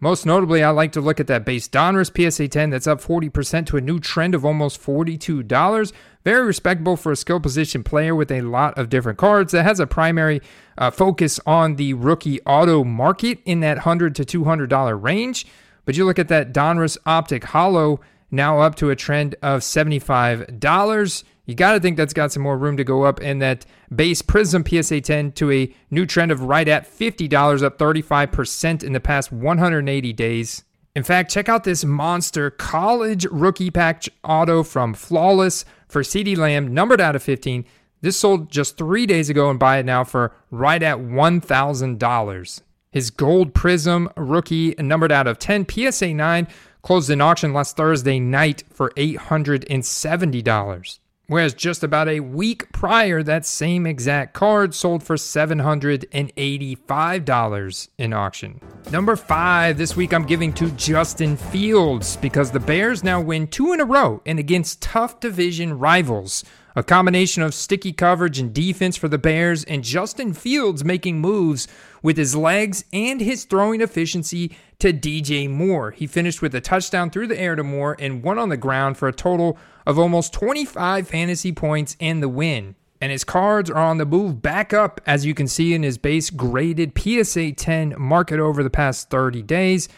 Most 0.02 0.26
notably, 0.26 0.64
I 0.64 0.70
like 0.70 0.94
to 0.94 1.02
look 1.02 1.20
at 1.20 1.28
that 1.28 1.44
base 1.44 1.68
Donruss 1.68 2.10
PSA 2.10 2.48
10 2.48 2.70
that's 2.70 2.88
up 2.88 3.02
40% 3.02 3.66
to 3.66 3.78
a 3.78 3.82
new 3.82 4.00
trend 4.00 4.34
of 4.34 4.46
almost 4.46 4.82
$42. 4.82 5.92
Very 6.24 6.46
respectable 6.46 6.96
for 6.96 7.12
a 7.12 7.18
skill 7.18 7.42
position 7.42 7.84
player 7.84 8.16
with 8.16 8.32
a 8.32 8.40
lot 8.42 8.78
of 8.78 8.88
different 8.88 9.18
cards 9.18 9.52
that 9.52 9.64
has 9.64 9.78
a 9.78 9.88
primary 9.88 10.42
uh, 10.78 10.90
focus 10.90 11.38
on 11.46 11.76
the 11.76 11.94
rookie 11.94 12.40
auto 12.44 12.86
market 12.86 13.40
in 13.44 13.60
that 13.60 13.80
100 13.80 14.16
to 14.16 14.24
$200 14.24 15.04
range. 15.04 15.46
But 15.84 15.98
you 15.98 16.06
look 16.06 16.20
at 16.20 16.30
that 16.30 16.54
Donruss 16.54 16.98
Optic 17.06 17.44
Holo 17.46 18.00
now 18.32 18.60
up 18.60 18.76
to 18.76 18.90
a 18.90 18.96
trend 18.96 19.36
of 19.42 19.62
$75. 19.62 21.24
You 21.46 21.56
got 21.56 21.74
to 21.74 21.80
think 21.80 21.98
that's 21.98 22.14
got 22.14 22.32
some 22.32 22.44
more 22.44 22.58
room 22.58 22.78
to 22.78 22.84
go 22.84 23.04
up, 23.04 23.20
and 23.22 23.42
that 23.42 23.66
base 23.94 24.22
Prism 24.22 24.64
PSA 24.64 25.02
10 25.02 25.32
to 25.34 25.52
a 25.52 25.74
new 25.90 26.06
trend 26.06 26.32
of 26.32 26.44
right 26.44 26.68
at 26.68 26.88
$50, 26.88 27.64
up 27.64 27.80
35% 27.80 28.84
in 28.84 28.94
the 28.94 29.00
past 29.00 29.32
180 29.32 30.14
days. 30.14 30.64
In 30.96 31.04
fact, 31.04 31.32
check 31.32 31.50
out 31.50 31.64
this 31.64 31.84
monster 31.84 32.50
college 32.50 33.26
rookie 33.32 33.72
patch 33.72 34.10
auto 34.24 34.64
from 34.64 34.94
Flawless 34.94 35.66
for 35.88 36.02
CeeDee 36.02 36.38
Lamb, 36.38 36.74
numbered 36.74 37.02
out 37.02 37.16
of 37.16 37.24
15. 37.24 37.66
This 38.02 38.18
sold 38.18 38.52
just 38.52 38.78
three 38.78 39.06
days 39.06 39.30
ago 39.30 39.50
and 39.50 39.60
buy 39.60 39.78
it 39.78 39.86
now 39.86 40.04
for 40.04 40.34
right 40.52 40.82
at 40.82 40.98
$1,000. 40.98 42.62
His 42.92 43.12
gold 43.12 43.54
prism 43.54 44.10
rookie, 44.16 44.74
numbered 44.80 45.12
out 45.12 45.28
of 45.28 45.38
10, 45.38 45.68
PSA 45.70 46.14
9, 46.14 46.48
closed 46.82 47.10
in 47.10 47.22
auction 47.22 47.54
last 47.54 47.78
Thursday 47.78 48.20
night 48.20 48.64
for 48.72 48.90
$870. 48.92 51.00
Whereas 51.30 51.54
just 51.54 51.84
about 51.84 52.10
a 52.10 52.20
week 52.22 52.72
prior, 52.72 53.22
that 53.22 53.46
same 53.46 53.86
exact 53.86 54.34
card 54.34 54.74
sold 54.74 55.04
for 55.04 55.16
$785 55.16 57.88
in 58.00 58.14
auction. 58.14 58.60
Number 58.92 59.16
five, 59.16 59.78
this 59.78 59.96
week 59.96 60.12
I'm 60.12 60.26
giving 60.26 60.52
to 60.54 60.72
Justin 60.72 61.38
Fields 61.38 62.18
because 62.18 62.50
the 62.50 62.60
Bears 62.60 63.04
now 63.04 63.22
win 63.22 63.46
two 63.46 63.74
in 63.74 63.80
a 63.80 63.86
row 63.86 64.24
and 64.26 64.40
against 64.40 64.82
tough 64.82 65.20
division 65.20 65.78
rivals. 65.78 66.44
A 66.76 66.82
combination 66.82 67.44
of 67.44 67.54
sticky 67.54 67.94
coverage 67.94 68.40
and 68.40 68.52
defense 68.52 68.98
for 68.98 69.08
the 69.08 69.20
Bears, 69.20 69.64
and 69.66 69.84
Justin 69.84 70.34
Fields 70.34 70.84
making 70.84 71.20
moves 71.20 71.68
with 72.02 72.18
his 72.18 72.36
legs 72.36 72.86
and 72.92 73.22
his 73.22 73.46
throwing 73.46 73.82
efficiency 73.82 74.58
to 74.80 74.94
DJ 74.94 75.50
Moore. 75.50 75.92
He 75.92 76.08
finished 76.08 76.42
with 76.42 76.56
a 76.56 76.62
touchdown 76.62 77.10
through 77.10 77.28
the 77.28 77.40
air 77.40 77.56
to 77.56 77.64
Moore 77.64 77.98
and 78.00 78.24
one 78.24 78.40
on 78.40 78.50
the 78.50 78.58
ground 78.58 78.98
for 78.98 79.08
a 79.08 79.14
total 79.14 79.58
of 79.86 80.00
almost 80.00 80.34
25 80.34 81.08
fantasy 81.08 81.52
points 81.52 81.98
and 82.00 82.24
the 82.24 82.30
win. 82.30 82.76
And 83.02 83.12
his 83.12 83.24
cards 83.24 83.70
are 83.70 83.78
on 83.78 83.98
the 83.98 84.06
move 84.06 84.42
back 84.42 84.74
up, 84.74 85.00
as 85.06 85.26
you 85.26 85.34
can 85.34 85.48
see 85.48 85.74
in 85.74 85.84
his 85.84 85.98
base 85.98 86.30
graded 86.30 86.98
PSA 86.98 87.54
10 87.54 87.96
market 87.98 88.40
over 88.40 88.64
the 88.64 88.70
past 88.70 89.10
30 89.10 89.42
days. 89.44 89.90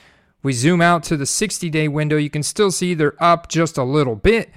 We 0.43 0.53
zoom 0.53 0.81
out 0.81 1.03
to 1.03 1.17
the 1.17 1.25
60 1.25 1.69
day 1.69 1.87
window, 1.87 2.17
you 2.17 2.29
can 2.29 2.43
still 2.43 2.71
see 2.71 2.93
they're 2.93 3.21
up 3.23 3.49
just 3.49 3.77
a 3.77 3.83
little 3.83 4.15
bit, 4.15 4.49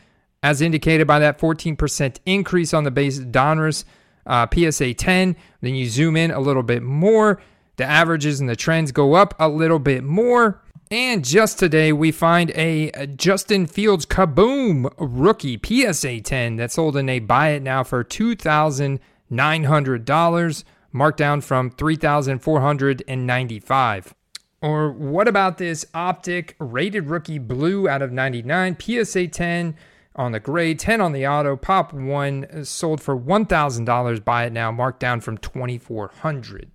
as 0.42 0.62
indicated 0.62 1.06
by 1.06 1.18
that 1.18 1.38
14% 1.38 2.18
increase 2.24 2.72
on 2.72 2.84
the 2.84 2.90
base 2.90 3.18
Donruss 3.18 3.84
uh, 4.26 4.46
PSA 4.52 4.94
10. 4.94 5.36
Then 5.60 5.74
you 5.74 5.86
zoom 5.88 6.16
in 6.16 6.30
a 6.30 6.40
little 6.40 6.62
bit 6.62 6.82
more. 6.82 7.40
The 7.76 7.84
averages 7.84 8.40
and 8.40 8.48
the 8.48 8.56
trends 8.56 8.90
go 8.92 9.12
up 9.14 9.34
a 9.38 9.48
little 9.48 9.78
bit 9.78 10.02
more. 10.04 10.62
And 10.90 11.24
just 11.24 11.58
today, 11.58 11.92
we 11.92 12.12
find 12.12 12.50
a 12.50 12.90
Justin 13.16 13.66
Fields 13.66 14.04
Kaboom 14.06 14.92
rookie 14.98 15.58
PSA 15.58 16.20
10 16.20 16.56
that 16.56 16.70
sold 16.70 16.96
in 16.96 17.08
a 17.08 17.20
buy 17.20 17.48
it 17.48 17.62
now 17.62 17.82
for 17.82 18.04
$2,900, 18.04 20.64
marked 20.92 21.18
down 21.18 21.40
from 21.40 21.70
3,495. 21.70 24.14
Or 24.62 24.92
what 24.92 25.26
about 25.26 25.58
this 25.58 25.84
Optic 25.94 26.54
rated 26.58 27.08
rookie 27.08 27.38
blue 27.38 27.88
out 27.88 28.02
of 28.02 28.12
99 28.12 28.76
PSA 28.78 29.28
10? 29.28 29.74
on 30.16 30.30
the 30.30 30.38
grade, 30.38 30.78
10 30.78 31.00
on 31.00 31.10
the 31.10 31.26
auto, 31.26 31.56
pop 31.56 31.92
one 31.92 32.44
uh, 32.44 32.62
sold 32.62 33.00
for 33.00 33.18
$1,000. 33.18 34.24
Buy 34.24 34.44
it 34.44 34.52
now, 34.52 34.70
marked 34.70 35.00
down 35.00 35.20
from 35.20 35.36
2400 35.38 36.70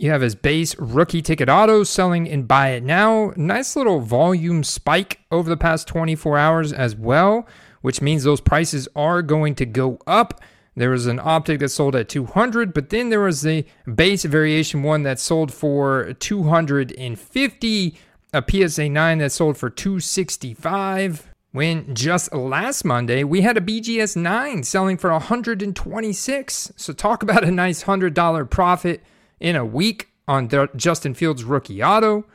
You 0.00 0.12
have 0.12 0.20
his 0.20 0.36
base 0.36 0.78
rookie 0.78 1.22
ticket 1.22 1.48
auto 1.48 1.82
selling 1.82 2.28
in 2.28 2.44
buy 2.44 2.68
it 2.68 2.84
now. 2.84 3.32
Nice 3.34 3.74
little 3.74 3.98
volume 3.98 4.62
spike 4.62 5.18
over 5.32 5.50
the 5.50 5.56
past 5.56 5.88
24 5.88 6.38
hours 6.38 6.72
as 6.72 6.94
well, 6.94 7.48
which 7.82 8.00
means 8.00 8.22
those 8.22 8.40
prices 8.40 8.86
are 8.94 9.22
going 9.22 9.56
to 9.56 9.66
go 9.66 9.98
up. 10.06 10.40
There 10.76 10.90
was 10.90 11.08
an 11.08 11.18
optic 11.18 11.58
that 11.58 11.70
sold 11.70 11.96
at 11.96 12.08
200, 12.08 12.72
but 12.72 12.90
then 12.90 13.08
there 13.08 13.18
was 13.18 13.42
the 13.42 13.64
base 13.92 14.22
variation 14.22 14.84
one 14.84 15.02
that 15.02 15.18
sold 15.18 15.52
for 15.52 16.12
250, 16.12 17.98
a 18.32 18.44
PSA 18.48 18.88
9 18.88 19.18
that 19.18 19.32
sold 19.32 19.58
for 19.58 19.68
265. 19.68 21.28
When 21.50 21.92
just 21.92 22.32
last 22.32 22.84
Monday, 22.84 23.24
we 23.24 23.40
had 23.40 23.56
a 23.56 23.60
BGS 23.60 24.14
9 24.14 24.62
selling 24.62 24.96
for 24.96 25.10
126. 25.10 26.72
So 26.76 26.92
talk 26.92 27.24
about 27.24 27.42
a 27.42 27.50
nice 27.50 27.82
$100 27.82 28.48
profit 28.48 29.02
in 29.40 29.56
a 29.56 29.64
week 29.64 30.08
on 30.26 30.50
Justin 30.76 31.14
Fields 31.14 31.44
rookie 31.44 31.82
auto. 31.82 32.26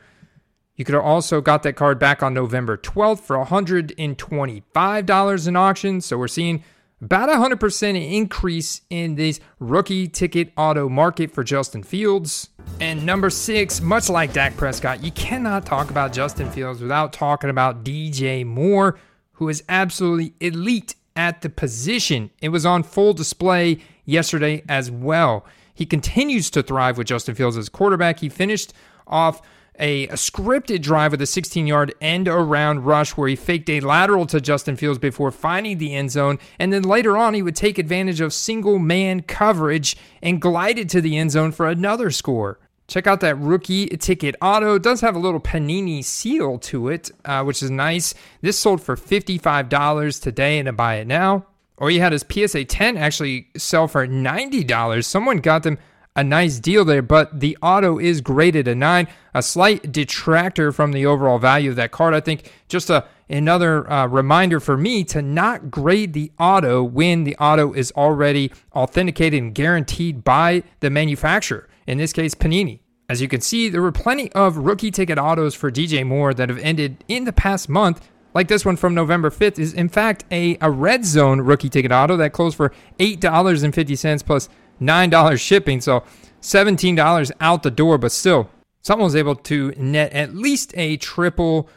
You 0.76 0.84
could 0.84 0.94
have 0.94 1.04
also 1.04 1.40
got 1.40 1.62
that 1.62 1.74
card 1.74 2.00
back 2.00 2.20
on 2.22 2.34
November 2.34 2.76
12th 2.76 3.20
for 3.20 3.36
$125 3.36 5.48
in 5.48 5.56
auction. 5.56 6.00
So 6.00 6.18
we're 6.18 6.26
seeing 6.26 6.64
about 7.00 7.28
a 7.28 7.34
100% 7.34 8.12
increase 8.12 8.80
in 8.90 9.14
this 9.14 9.38
rookie 9.60 10.08
ticket 10.08 10.52
auto 10.56 10.88
market 10.88 11.30
for 11.30 11.44
Justin 11.44 11.84
Fields. 11.84 12.48
And 12.80 13.06
number 13.06 13.30
six, 13.30 13.80
much 13.80 14.08
like 14.08 14.32
Dak 14.32 14.56
Prescott, 14.56 15.04
you 15.04 15.12
cannot 15.12 15.66
talk 15.66 15.90
about 15.90 16.12
Justin 16.12 16.50
Fields 16.50 16.80
without 16.80 17.12
talking 17.12 17.50
about 17.50 17.84
DJ 17.84 18.44
Moore, 18.44 18.98
who 19.32 19.48
is 19.48 19.62
absolutely 19.68 20.34
elite 20.40 20.96
at 21.14 21.42
the 21.42 21.50
position. 21.50 22.30
It 22.40 22.48
was 22.48 22.66
on 22.66 22.82
full 22.82 23.12
display 23.12 23.78
yesterday 24.04 24.64
as 24.68 24.90
well. 24.90 25.46
He 25.74 25.84
continues 25.84 26.50
to 26.50 26.62
thrive 26.62 26.96
with 26.96 27.08
Justin 27.08 27.34
Fields 27.34 27.56
as 27.56 27.68
quarterback. 27.68 28.20
He 28.20 28.28
finished 28.28 28.72
off 29.06 29.42
a, 29.78 30.06
a, 30.08 30.12
scripted 30.12 30.82
drive 30.82 31.10
with 31.10 31.20
a 31.20 31.26
16 31.26 31.66
yard 31.66 31.94
end 32.00 32.28
around 32.28 32.84
rush 32.84 33.16
where 33.16 33.28
he 33.28 33.34
faked 33.34 33.68
a 33.68 33.80
lateral 33.80 34.24
to 34.26 34.40
Justin 34.40 34.76
Fields 34.76 34.98
before 34.98 35.32
finding 35.32 35.78
the 35.78 35.94
end 35.94 36.12
zone. 36.12 36.38
And 36.58 36.72
then 36.72 36.84
later 36.84 37.16
on, 37.16 37.34
he 37.34 37.42
would 37.42 37.56
take 37.56 37.78
advantage 37.78 38.20
of 38.20 38.32
single 38.32 38.78
man 38.78 39.22
coverage 39.22 39.96
and 40.22 40.40
glided 40.40 40.88
to 40.90 41.00
the 41.00 41.18
end 41.18 41.32
zone 41.32 41.50
for 41.50 41.68
another 41.68 42.10
score. 42.12 42.60
Check 42.86 43.06
out 43.06 43.20
that 43.20 43.38
rookie 43.38 43.86
ticket 43.86 44.36
auto. 44.42 44.74
It 44.74 44.82
does 44.82 45.00
have 45.00 45.16
a 45.16 45.18
little 45.18 45.40
Panini 45.40 46.04
seal 46.04 46.58
to 46.58 46.88
it, 46.88 47.10
uh, 47.24 47.42
which 47.42 47.62
is 47.62 47.70
nice. 47.70 48.14
This 48.42 48.58
sold 48.58 48.82
for 48.82 48.94
$55 48.94 50.22
today 50.22 50.58
and 50.58 50.66
to 50.66 50.72
buy 50.72 50.96
it 50.96 51.06
now. 51.06 51.46
Or 51.76 51.90
you 51.90 52.00
had 52.00 52.12
his 52.12 52.24
PSA 52.30 52.66
10 52.66 52.96
actually 52.96 53.48
sell 53.56 53.88
for 53.88 54.06
$90. 54.06 55.04
Someone 55.04 55.38
got 55.38 55.64
them 55.64 55.78
a 56.16 56.22
nice 56.22 56.60
deal 56.60 56.84
there, 56.84 57.02
but 57.02 57.40
the 57.40 57.58
auto 57.60 57.98
is 57.98 58.20
graded 58.20 58.68
a 58.68 58.74
9, 58.74 59.08
a 59.34 59.42
slight 59.42 59.90
detractor 59.90 60.70
from 60.70 60.92
the 60.92 61.04
overall 61.04 61.38
value 61.38 61.70
of 61.70 61.76
that 61.76 61.90
card. 61.90 62.14
I 62.14 62.20
think 62.20 62.52
just 62.68 62.90
a 62.90 63.06
another 63.28 63.90
uh, 63.90 64.06
reminder 64.06 64.60
for 64.60 64.76
me 64.76 65.02
to 65.02 65.22
not 65.22 65.70
grade 65.70 66.12
the 66.12 66.30
auto 66.38 66.84
when 66.84 67.24
the 67.24 67.34
auto 67.36 67.72
is 67.72 67.90
already 67.92 68.52
authenticated 68.74 69.42
and 69.42 69.54
guaranteed 69.54 70.22
by 70.22 70.62
the 70.80 70.90
manufacturer 70.90 71.66
in 71.86 71.98
this 71.98 72.12
case, 72.12 72.34
Panini. 72.34 72.80
As 73.08 73.20
you 73.20 73.28
can 73.28 73.40
see, 73.40 73.68
there 73.68 73.82
were 73.82 73.92
plenty 73.92 74.32
of 74.32 74.56
rookie 74.56 74.90
ticket 74.90 75.18
autos 75.18 75.54
for 75.54 75.70
DJ 75.70 76.06
Moore 76.06 76.32
that 76.34 76.48
have 76.48 76.58
ended 76.58 77.04
in 77.06 77.24
the 77.24 77.32
past 77.32 77.68
month, 77.68 78.08
like 78.34 78.48
this 78.48 78.64
one 78.64 78.76
from 78.76 78.94
November 78.94 79.30
5th, 79.30 79.58
is 79.58 79.72
in 79.72 79.88
fact 79.88 80.24
a, 80.30 80.58
a 80.60 80.70
red 80.70 81.04
zone 81.04 81.40
rookie 81.40 81.68
ticket 81.68 81.92
auto 81.92 82.16
that 82.16 82.32
closed 82.32 82.56
for 82.56 82.72
$8.50 82.98 84.26
plus 84.26 84.48
$9 84.80 85.40
shipping. 85.40 85.80
So 85.80 86.02
$17 86.42 87.32
out 87.40 87.62
the 87.62 87.70
door, 87.70 87.96
but 87.96 88.12
still, 88.12 88.50
someone 88.82 89.04
was 89.04 89.16
able 89.16 89.36
to 89.36 89.72
net 89.76 90.12
at 90.12 90.34
least 90.34 90.74
a 90.76 90.96
triple 90.98 91.68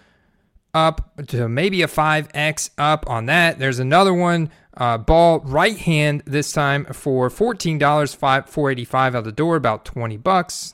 up 0.74 1.12
to 1.28 1.48
maybe 1.48 1.82
a 1.82 1.88
5x 1.88 2.72
up 2.78 3.10
on 3.10 3.28
that. 3.28 3.60
There's 3.60 3.80
another 3.80 4.14
one 4.14 4.52
uh, 4.76 4.98
ball 4.98 5.40
right 5.40 5.78
hand 5.78 6.22
this 6.26 6.52
time 6.52 6.86
for 6.86 7.30
$14, 7.30 8.16
5 8.16 8.50
485 8.50 9.16
out 9.16 9.24
the 9.24 9.32
door, 9.32 9.56
about 9.56 9.86
20 9.86 10.18
bucks. 10.18 10.74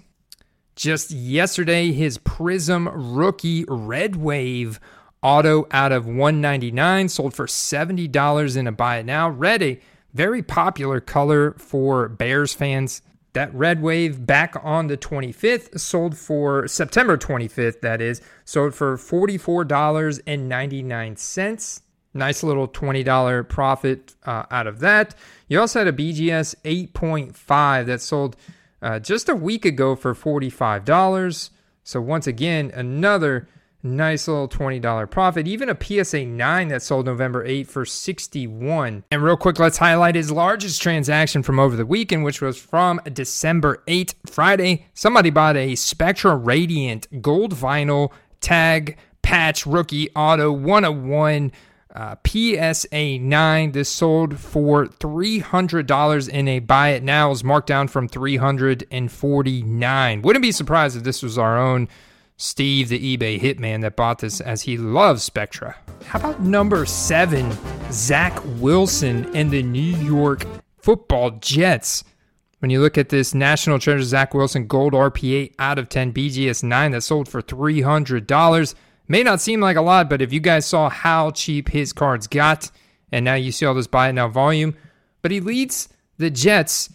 Just 0.76 1.12
yesterday, 1.12 1.92
his 1.92 2.18
Prism 2.18 2.90
rookie 3.16 3.64
Red 3.68 4.16
Wave 4.16 4.80
auto 5.24 5.66
out 5.72 5.92
of 5.92 6.06
199 6.06 7.10
sold 7.10 7.34
for 7.34 7.48
$70 7.48 8.58
in 8.58 8.68
a 8.68 8.72
buy 8.72 8.98
it 8.98 9.06
now. 9.06 9.28
Red, 9.30 9.64
a 9.64 9.80
very 10.14 10.44
popular 10.44 11.00
color 11.00 11.54
for 11.54 12.08
Bears 12.10 12.54
fans. 12.54 13.02
That 13.32 13.56
Red 13.56 13.82
Wave 13.82 14.28
back 14.28 14.56
on 14.62 14.88
the 14.88 14.98
25th 14.98 15.80
sold 15.80 16.16
for 16.16 16.68
September 16.68 17.18
25th, 17.18 17.82
that 17.82 18.00
is, 18.00 18.22
sold 18.46 18.76
for 18.76 18.96
$44.99. 18.96 21.82
Nice 22.16 22.44
little 22.44 22.68
$20 22.68 23.50
profit 23.50 24.14
uh, 24.24 24.44
out 24.52 24.68
of 24.68 24.82
that. 24.82 25.16
You 25.48 25.60
also 25.60 25.80
had 25.80 25.88
a 25.88 25.94
BGS 25.94 26.54
8.5 26.64 27.88
that 27.88 28.02
sold 28.02 28.36
uh, 28.84 29.00
just 29.00 29.30
a 29.30 29.36
week 29.36 29.66
ago 29.66 29.96
for 29.96 30.14
$45. 30.14 31.50
So, 31.84 32.00
once 32.00 32.28
again, 32.28 32.72
another 32.76 33.48
nice 33.84 34.28
little 34.28 34.48
$20 34.48 35.12
profit. 35.12 35.48
Even 35.48 35.70
a 35.70 35.78
PSA 35.80 36.26
9 36.26 36.68
that 36.70 36.82
sold 36.82 37.06
November 37.06 37.46
8 37.46 37.68
for 37.68 37.86
61. 37.86 39.04
And 39.12 39.24
real 39.24 39.38
quick, 39.38 39.60
let's 39.60 39.78
highlight 39.78 40.16
his 40.16 40.32
largest 40.32 40.82
transaction 40.82 41.44
from 41.44 41.60
over 41.60 41.76
the 41.76 41.86
weekend, 41.86 42.24
which 42.24 42.42
was 42.42 42.58
from 42.58 43.02
December 43.12 43.84
8, 43.88 44.16
Friday. 44.26 44.88
Somebody 44.94 45.30
bought 45.30 45.58
a 45.58 45.76
Spectra 45.76 46.36
Radiant 46.36 47.22
gold 47.22 47.54
vinyl 47.54 48.12
tag 48.42 48.98
patch 49.22 49.66
rookie 49.66 50.10
auto 50.16 50.52
101 50.52 51.52
uh, 51.96 52.16
PSA 52.26 53.20
9. 53.20 53.72
This 53.72 53.90
sold 53.90 54.40
for 54.40 54.88
$300 54.88 56.30
in 56.30 56.48
a 56.48 56.60
buy 56.60 56.90
it 56.90 57.04
now. 57.04 57.32
is 57.32 57.44
marked 57.44 57.68
down 57.68 57.88
from 57.88 58.08
349 58.08 60.22
Wouldn't 60.22 60.42
be 60.42 60.52
surprised 60.52 60.98
if 60.98 61.04
this 61.04 61.22
was 61.22 61.38
our 61.38 61.60
own 61.60 61.88
Steve, 62.38 62.90
the 62.90 63.18
eBay 63.18 63.40
hitman, 63.40 63.82
that 63.82 63.96
bought 63.96 64.20
this 64.20 64.42
as 64.42 64.64
he 64.64 64.78
loves 64.78 65.24
Spectra. 65.24 65.76
How 66.06 66.20
about 66.20 66.42
number 66.42 66.86
seven, 66.86 67.52
Zach 67.92 68.40
Wilson 68.60 69.34
and 69.36 69.52
the 69.52 69.64
New 69.64 69.96
York 69.98 70.46
football 70.78 71.32
Jets? 71.32 72.04
When 72.60 72.70
you 72.70 72.80
look 72.80 72.98
at 72.98 73.10
this 73.10 73.34
National 73.34 73.78
Treasure 73.78 74.04
Zach 74.04 74.34
Wilson 74.34 74.68
Gold 74.68 74.94
RP8 74.94 75.54
out 75.60 75.78
of 75.78 75.90
10 75.90 76.14
BGS 76.14 76.64
9 76.64 76.92
that 76.92 77.02
sold 77.02 77.28
for 77.28 77.42
$300. 77.42 78.76
May 79.08 79.22
not 79.22 79.42
seem 79.42 79.60
like 79.60 79.76
a 79.76 79.82
lot, 79.82 80.10
but 80.10 80.22
if 80.22 80.32
you 80.32 80.40
guys 80.40 80.66
saw 80.66 80.90
how 80.90 81.32
cheap 81.32 81.70
his 81.70 81.92
cards 81.92 82.26
got, 82.26 82.72
and 83.12 83.26
now 83.26 83.36
you 83.36 83.52
see 83.52 83.66
all 83.66 83.74
this 83.74 83.86
buy 83.88 84.10
it 84.10 84.14
now 84.14 84.30
volume, 84.30 84.76
but 85.22 85.32
he 85.32 85.42
leads 85.42 85.90
the 86.18 86.30
Jets 86.30 86.90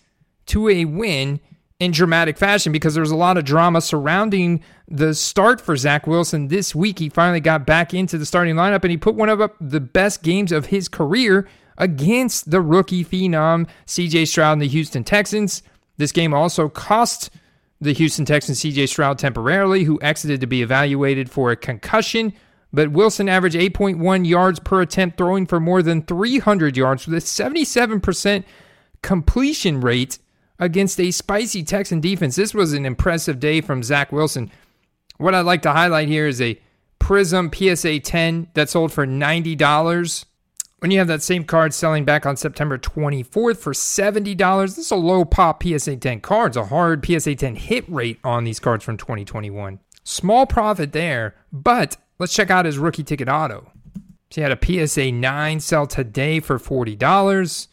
to 0.46 0.68
a 0.70 0.86
win 0.86 1.38
in 1.80 1.92
dramatic 1.92 2.36
fashion 2.36 2.72
because 2.72 2.94
there 2.94 3.02
was 3.02 3.12
a 3.12 3.16
lot 3.16 3.38
of 3.38 3.44
drama 3.44 3.80
surrounding 3.80 4.60
the 4.88 5.14
start 5.14 5.60
for 5.60 5.76
Zach 5.76 6.08
Wilson 6.08 6.48
this 6.48 6.74
week. 6.74 6.98
He 6.98 7.08
finally 7.08 7.38
got 7.38 7.66
back 7.66 7.94
into 7.94 8.18
the 8.18 8.26
starting 8.26 8.56
lineup 8.56 8.82
and 8.82 8.90
he 8.90 8.96
put 8.96 9.14
one 9.14 9.28
of 9.28 9.52
the 9.60 9.78
best 9.78 10.24
games 10.24 10.50
of 10.50 10.66
his 10.66 10.88
career 10.88 11.48
against 11.76 12.50
the 12.50 12.60
rookie 12.60 13.04
phenom 13.04 13.68
CJ 13.86 14.26
Stroud 14.26 14.54
and 14.54 14.62
the 14.62 14.66
Houston 14.66 15.04
Texans. 15.04 15.62
This 15.98 16.10
game 16.10 16.34
also 16.34 16.68
cost 16.68 17.30
the 17.80 17.92
Houston 17.92 18.24
Texans 18.24 18.60
CJ 18.60 18.88
Stroud 18.88 19.20
temporarily, 19.20 19.84
who 19.84 20.00
exited 20.02 20.40
to 20.40 20.48
be 20.48 20.62
evaluated 20.62 21.30
for 21.30 21.52
a 21.52 21.56
concussion. 21.56 22.32
But 22.72 22.90
Wilson 22.90 23.28
averaged 23.28 23.54
8.1 23.54 24.26
yards 24.26 24.58
per 24.58 24.82
attempt, 24.82 25.16
throwing 25.16 25.46
for 25.46 25.60
more 25.60 25.80
than 25.82 26.02
300 26.02 26.76
yards 26.76 27.06
with 27.06 27.14
a 27.14 27.24
77% 27.24 28.42
completion 29.00 29.80
rate 29.80 30.18
against 30.58 31.00
a 31.00 31.10
spicy 31.10 31.62
Texan 31.62 32.00
defense. 32.00 32.36
This 32.36 32.54
was 32.54 32.72
an 32.72 32.84
impressive 32.84 33.40
day 33.40 33.60
from 33.60 33.82
Zach 33.82 34.12
Wilson. 34.12 34.50
What 35.18 35.34
I'd 35.34 35.42
like 35.42 35.62
to 35.62 35.72
highlight 35.72 36.08
here 36.08 36.26
is 36.26 36.40
a 36.40 36.60
Prism 36.98 37.50
PSA 37.52 38.00
10 38.00 38.48
that 38.54 38.68
sold 38.68 38.92
for 38.92 39.06
$90 39.06 40.24
when 40.80 40.92
you 40.92 40.98
have 40.98 41.08
that 41.08 41.22
same 41.22 41.44
card 41.44 41.74
selling 41.74 42.04
back 42.04 42.24
on 42.24 42.36
September 42.36 42.78
24th 42.78 43.58
for 43.58 43.72
$70, 43.72 44.62
this 44.62 44.78
is 44.78 44.90
a 44.90 44.96
low 44.96 45.24
pop 45.24 45.62
PSA 45.62 45.96
10 45.96 46.20
cards, 46.20 46.56
a 46.56 46.66
hard 46.66 47.04
PSA 47.04 47.34
10 47.34 47.56
hit 47.56 47.84
rate 47.88 48.20
on 48.22 48.44
these 48.44 48.60
cards 48.60 48.84
from 48.84 48.96
2021. 48.96 49.80
Small 50.04 50.46
profit 50.46 50.92
there, 50.92 51.34
but 51.52 51.96
let's 52.18 52.32
check 52.34 52.50
out 52.50 52.64
his 52.64 52.78
rookie 52.78 53.02
ticket 53.02 53.28
auto. 53.28 53.72
So 54.30 54.40
he 54.40 54.40
had 54.42 54.52
a 54.52 54.86
PSA 54.86 55.10
9 55.10 55.60
sell 55.60 55.86
today 55.86 56.38
for 56.38 56.58
$40. 56.58 57.68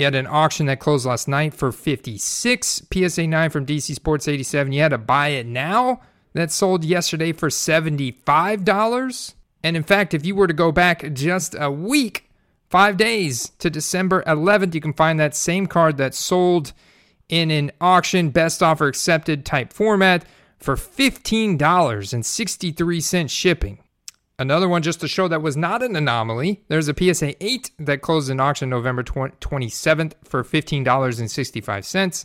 You 0.00 0.06
had 0.06 0.16
an 0.16 0.26
auction 0.26 0.66
that 0.66 0.80
closed 0.80 1.06
last 1.06 1.28
night 1.28 1.54
for 1.54 1.70
56 1.70 2.82
PSA 2.92 3.26
9 3.26 3.50
from 3.50 3.66
DC 3.66 3.94
Sports 3.94 4.26
87. 4.26 4.72
You 4.72 4.80
had 4.80 4.88
to 4.88 4.98
buy 4.98 5.28
it 5.28 5.46
now 5.46 6.00
that 6.32 6.50
sold 6.50 6.84
yesterday 6.84 7.32
for 7.32 7.50
$75. 7.50 9.34
And 9.62 9.76
in 9.76 9.82
fact, 9.82 10.14
if 10.14 10.26
you 10.26 10.34
were 10.34 10.46
to 10.46 10.54
go 10.54 10.72
back 10.72 11.12
just 11.12 11.54
a 11.58 11.70
week, 11.70 12.30
Five 12.70 12.96
days 12.96 13.50
to 13.58 13.68
December 13.68 14.22
11th, 14.28 14.76
you 14.76 14.80
can 14.80 14.92
find 14.92 15.18
that 15.18 15.34
same 15.34 15.66
card 15.66 15.96
that 15.96 16.14
sold 16.14 16.72
in 17.28 17.50
an 17.50 17.72
auction 17.80 18.30
best 18.30 18.62
offer 18.62 18.86
accepted 18.86 19.44
type 19.44 19.72
format 19.72 20.24
for 20.56 20.76
$15.63 20.76 23.28
shipping. 23.28 23.80
Another 24.40 24.70
one 24.70 24.80
just 24.80 25.00
to 25.00 25.06
show 25.06 25.28
that 25.28 25.42
was 25.42 25.54
not 25.54 25.82
an 25.82 25.94
anomaly. 25.94 26.62
There's 26.68 26.88
a 26.88 26.94
PSA 26.94 27.34
8 27.44 27.72
that 27.80 28.00
closed 28.00 28.30
in 28.30 28.40
auction 28.40 28.70
November 28.70 29.02
27th 29.02 30.14
for 30.24 30.42
$15.65. 30.42 32.24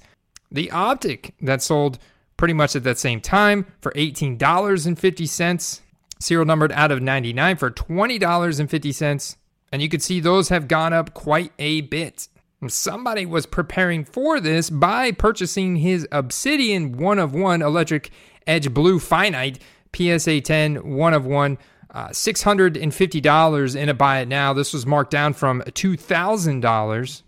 The 0.49 0.71
Optic 0.71 1.35
that 1.41 1.61
sold 1.61 1.99
pretty 2.37 2.53
much 2.53 2.73
at 2.73 2.85
that 2.85 2.97
same 2.97 3.19
time 3.19 3.65
for 3.81 3.91
$18.50. 3.91 5.81
Serial 6.17 6.45
numbered 6.45 6.71
out 6.71 6.89
of 6.89 7.01
99 7.01 7.57
for 7.57 7.69
$20.50. 7.69 9.35
And 9.73 9.81
you 9.81 9.89
can 9.89 9.99
see 9.99 10.21
those 10.21 10.47
have 10.47 10.69
gone 10.69 10.93
up 10.93 11.13
quite 11.13 11.51
a 11.59 11.81
bit. 11.81 12.29
Somebody 12.65 13.25
was 13.25 13.45
preparing 13.45 14.05
for 14.05 14.39
this 14.39 14.69
by 14.69 15.11
purchasing 15.11 15.75
his 15.75 16.07
Obsidian 16.13 16.93
one 16.93 17.19
of 17.19 17.35
one 17.35 17.61
electric 17.61 18.09
edge 18.47 18.73
blue 18.73 18.99
finite 19.01 19.59
PSA 19.93 20.39
10 20.39 20.95
one 20.95 21.13
of 21.13 21.25
one. 21.25 21.57
Uh, 21.95 22.09
$650 22.09 23.75
in 23.77 23.87
a 23.87 23.93
buy 23.93 24.19
it 24.19 24.27
now. 24.27 24.51
This 24.51 24.73
was 24.73 24.85
marked 24.85 25.11
down 25.11 25.31
from 25.31 25.61
$2,000. 25.61 27.21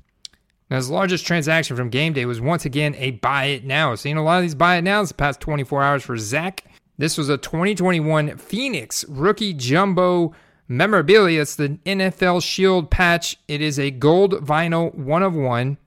Now, 0.69 0.75
his 0.75 0.89
largest 0.89 1.25
transaction 1.25 1.77
from 1.77 1.89
game 1.89 2.11
day 2.11 2.25
was 2.25 2.41
once 2.41 2.65
again 2.65 2.93
a 2.95 3.11
buy 3.11 3.45
it 3.45 3.63
now. 3.63 3.95
Seeing 3.95 4.17
a 4.17 4.23
lot 4.23 4.39
of 4.39 4.41
these 4.41 4.55
buy 4.55 4.75
it 4.75 4.81
nows 4.81 5.07
the 5.07 5.13
past 5.13 5.39
24 5.39 5.81
hours 5.81 6.03
for 6.03 6.17
Zach. 6.17 6.65
This 6.97 7.17
was 7.17 7.29
a 7.29 7.37
2021 7.37 8.35
Phoenix 8.35 9.05
rookie 9.07 9.53
jumbo 9.53 10.35
memorabilia. 10.67 11.43
It's 11.43 11.55
the 11.55 11.79
NFL 11.85 12.43
Shield 12.43 12.91
patch. 12.91 13.37
It 13.47 13.61
is 13.61 13.79
a 13.79 13.91
gold 13.91 14.45
vinyl 14.45 14.93
one 14.93 15.23
of 15.23 15.33
one. 15.33 15.77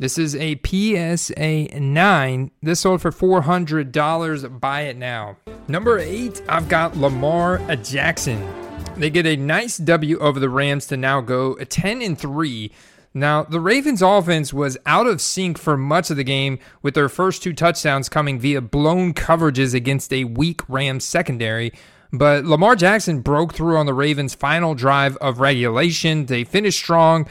This 0.00 0.16
is 0.16 0.36
a 0.36 0.60
PSA 0.64 1.76
9. 1.80 2.50
This 2.62 2.78
sold 2.78 3.02
for 3.02 3.10
$400. 3.10 4.60
Buy 4.60 4.82
it 4.82 4.96
now. 4.96 5.38
Number 5.66 5.98
eight, 5.98 6.40
I've 6.48 6.68
got 6.68 6.96
Lamar 6.96 7.58
Jackson. 7.82 8.48
They 8.96 9.10
get 9.10 9.26
a 9.26 9.34
nice 9.34 9.76
W 9.76 10.16
over 10.20 10.38
the 10.38 10.50
Rams 10.50 10.86
to 10.86 10.96
now 10.96 11.20
go 11.20 11.56
10 11.56 12.00
and 12.00 12.16
3. 12.16 12.70
Now, 13.12 13.42
the 13.42 13.58
Ravens 13.58 14.00
offense 14.00 14.54
was 14.54 14.78
out 14.86 15.08
of 15.08 15.20
sync 15.20 15.58
for 15.58 15.76
much 15.76 16.10
of 16.10 16.16
the 16.16 16.22
game, 16.22 16.60
with 16.80 16.94
their 16.94 17.08
first 17.08 17.42
two 17.42 17.52
touchdowns 17.52 18.08
coming 18.08 18.38
via 18.38 18.60
blown 18.60 19.14
coverages 19.14 19.74
against 19.74 20.12
a 20.12 20.22
weak 20.22 20.60
Rams 20.68 21.02
secondary. 21.02 21.72
But 22.12 22.44
Lamar 22.44 22.76
Jackson 22.76 23.20
broke 23.20 23.52
through 23.52 23.76
on 23.76 23.86
the 23.86 23.94
Ravens' 23.94 24.36
final 24.36 24.76
drive 24.76 25.16
of 25.16 25.40
regulation. 25.40 26.26
They 26.26 26.44
finished 26.44 26.78
strong. 26.78 27.26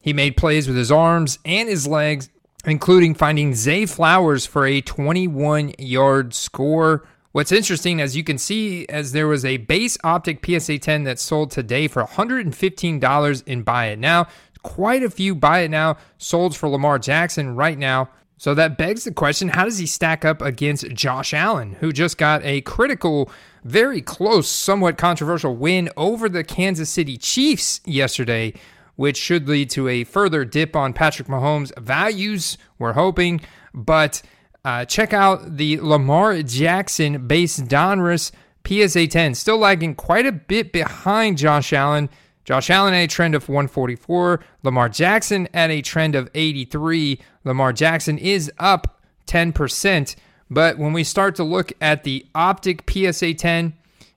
He 0.00 0.12
made 0.12 0.36
plays 0.36 0.66
with 0.66 0.76
his 0.76 0.90
arms 0.90 1.38
and 1.44 1.68
his 1.68 1.86
legs, 1.86 2.30
including 2.64 3.14
finding 3.14 3.54
Zay 3.54 3.86
Flowers 3.86 4.46
for 4.46 4.66
a 4.66 4.80
21 4.80 5.74
yard 5.78 6.34
score. 6.34 7.06
What's 7.32 7.52
interesting, 7.52 8.00
as 8.00 8.16
you 8.16 8.24
can 8.24 8.38
see, 8.38 8.88
as 8.88 9.12
there 9.12 9.28
was 9.28 9.44
a 9.44 9.58
base 9.58 9.96
optic 10.02 10.44
PSA 10.44 10.78
10 10.78 11.04
that 11.04 11.18
sold 11.20 11.50
today 11.50 11.86
for 11.86 12.02
$115 12.02 13.46
in 13.46 13.62
buy 13.62 13.86
it 13.86 13.98
now. 13.98 14.26
Quite 14.62 15.02
a 15.02 15.10
few 15.10 15.34
buy 15.34 15.60
it 15.60 15.70
now 15.70 15.96
sold 16.18 16.56
for 16.56 16.68
Lamar 16.68 16.98
Jackson 16.98 17.54
right 17.54 17.78
now. 17.78 18.10
So 18.36 18.54
that 18.54 18.78
begs 18.78 19.04
the 19.04 19.12
question 19.12 19.48
how 19.48 19.64
does 19.64 19.76
he 19.76 19.86
stack 19.86 20.24
up 20.24 20.40
against 20.40 20.88
Josh 20.88 21.34
Allen, 21.34 21.76
who 21.80 21.92
just 21.92 22.16
got 22.16 22.42
a 22.42 22.62
critical 22.62 23.30
very 23.64 24.00
close, 24.00 24.48
somewhat 24.48 24.96
controversial 24.96 25.54
win 25.54 25.90
over 25.96 26.26
the 26.26 26.42
Kansas 26.42 26.88
City 26.88 27.18
Chiefs 27.18 27.82
yesterday, 27.84 28.54
which 29.00 29.16
should 29.16 29.48
lead 29.48 29.70
to 29.70 29.88
a 29.88 30.04
further 30.04 30.44
dip 30.44 30.76
on 30.76 30.92
Patrick 30.92 31.26
Mahomes' 31.26 31.72
values, 31.78 32.58
we're 32.78 32.92
hoping. 32.92 33.40
But 33.72 34.20
uh, 34.62 34.84
check 34.84 35.14
out 35.14 35.56
the 35.56 35.80
Lamar 35.80 36.42
Jackson 36.42 37.26
base 37.26 37.58
Donruss 37.60 38.30
PSA 38.66 39.06
10, 39.06 39.36
still 39.36 39.56
lagging 39.56 39.94
quite 39.94 40.26
a 40.26 40.32
bit 40.32 40.70
behind 40.70 41.38
Josh 41.38 41.72
Allen. 41.72 42.10
Josh 42.44 42.68
Allen 42.68 42.92
at 42.92 43.04
a 43.04 43.06
trend 43.06 43.34
of 43.34 43.48
144, 43.48 44.44
Lamar 44.64 44.90
Jackson 44.90 45.48
at 45.54 45.70
a 45.70 45.80
trend 45.80 46.14
of 46.14 46.28
83. 46.34 47.18
Lamar 47.44 47.72
Jackson 47.72 48.18
is 48.18 48.52
up 48.58 49.00
10%. 49.28 50.14
But 50.50 50.76
when 50.76 50.92
we 50.92 51.04
start 51.04 51.36
to 51.36 51.42
look 51.42 51.72
at 51.80 52.04
the 52.04 52.26
Optic 52.34 52.82
PSA 52.86 53.32
10, 53.32 53.72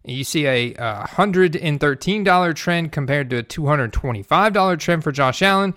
you 0.06 0.24
see 0.24 0.46
a 0.46 0.74
$113 0.74 2.56
trend 2.56 2.92
compared 2.92 3.30
to 3.30 3.38
a 3.38 3.44
$225 3.44 4.80
trend 4.80 5.04
for 5.04 5.12
Josh 5.12 5.42
Allen. 5.42 5.74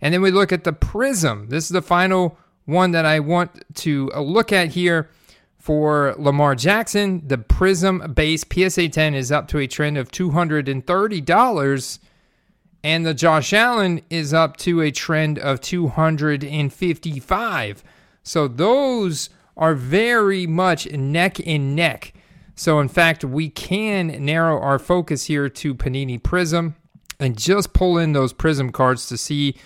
And 0.00 0.14
then 0.14 0.22
we 0.22 0.30
look 0.30 0.52
at 0.52 0.64
the 0.64 0.72
Prism. 0.72 1.48
This 1.48 1.64
is 1.64 1.70
the 1.70 1.82
final 1.82 2.38
one 2.66 2.92
that 2.92 3.04
I 3.04 3.18
want 3.20 3.62
to 3.74 4.10
uh, 4.14 4.20
look 4.20 4.52
at 4.52 4.68
here 4.68 5.10
for 5.58 6.14
Lamar 6.18 6.54
Jackson. 6.54 7.22
The 7.26 7.38
Prism 7.38 8.12
base 8.12 8.44
PSA 8.44 8.90
10 8.90 9.14
is 9.14 9.32
up 9.32 9.48
to 9.48 9.58
a 9.58 9.66
trend 9.66 9.98
of 9.98 10.10
$230. 10.10 11.98
And 12.82 13.06
the 13.06 13.14
Josh 13.14 13.52
Allen 13.52 14.02
is 14.10 14.34
up 14.34 14.56
to 14.58 14.82
a 14.82 14.90
trend 14.90 15.38
of 15.38 15.62
255. 15.62 17.84
So 18.22 18.46
those 18.46 19.30
are 19.56 19.74
very 19.74 20.46
much 20.46 20.90
neck 20.92 21.40
and 21.46 21.74
neck. 21.74 22.13
So, 22.54 22.78
in 22.80 22.88
fact, 22.88 23.24
we 23.24 23.50
can 23.50 24.24
narrow 24.24 24.60
our 24.60 24.78
focus 24.78 25.24
here 25.24 25.48
to 25.48 25.74
Panini 25.74 26.22
Prism 26.22 26.76
and 27.18 27.36
just 27.38 27.72
pull 27.72 27.98
in 27.98 28.12
those 28.12 28.32
Prism 28.32 28.70
cards 28.70 29.06
to 29.08 29.16
see 29.16 29.56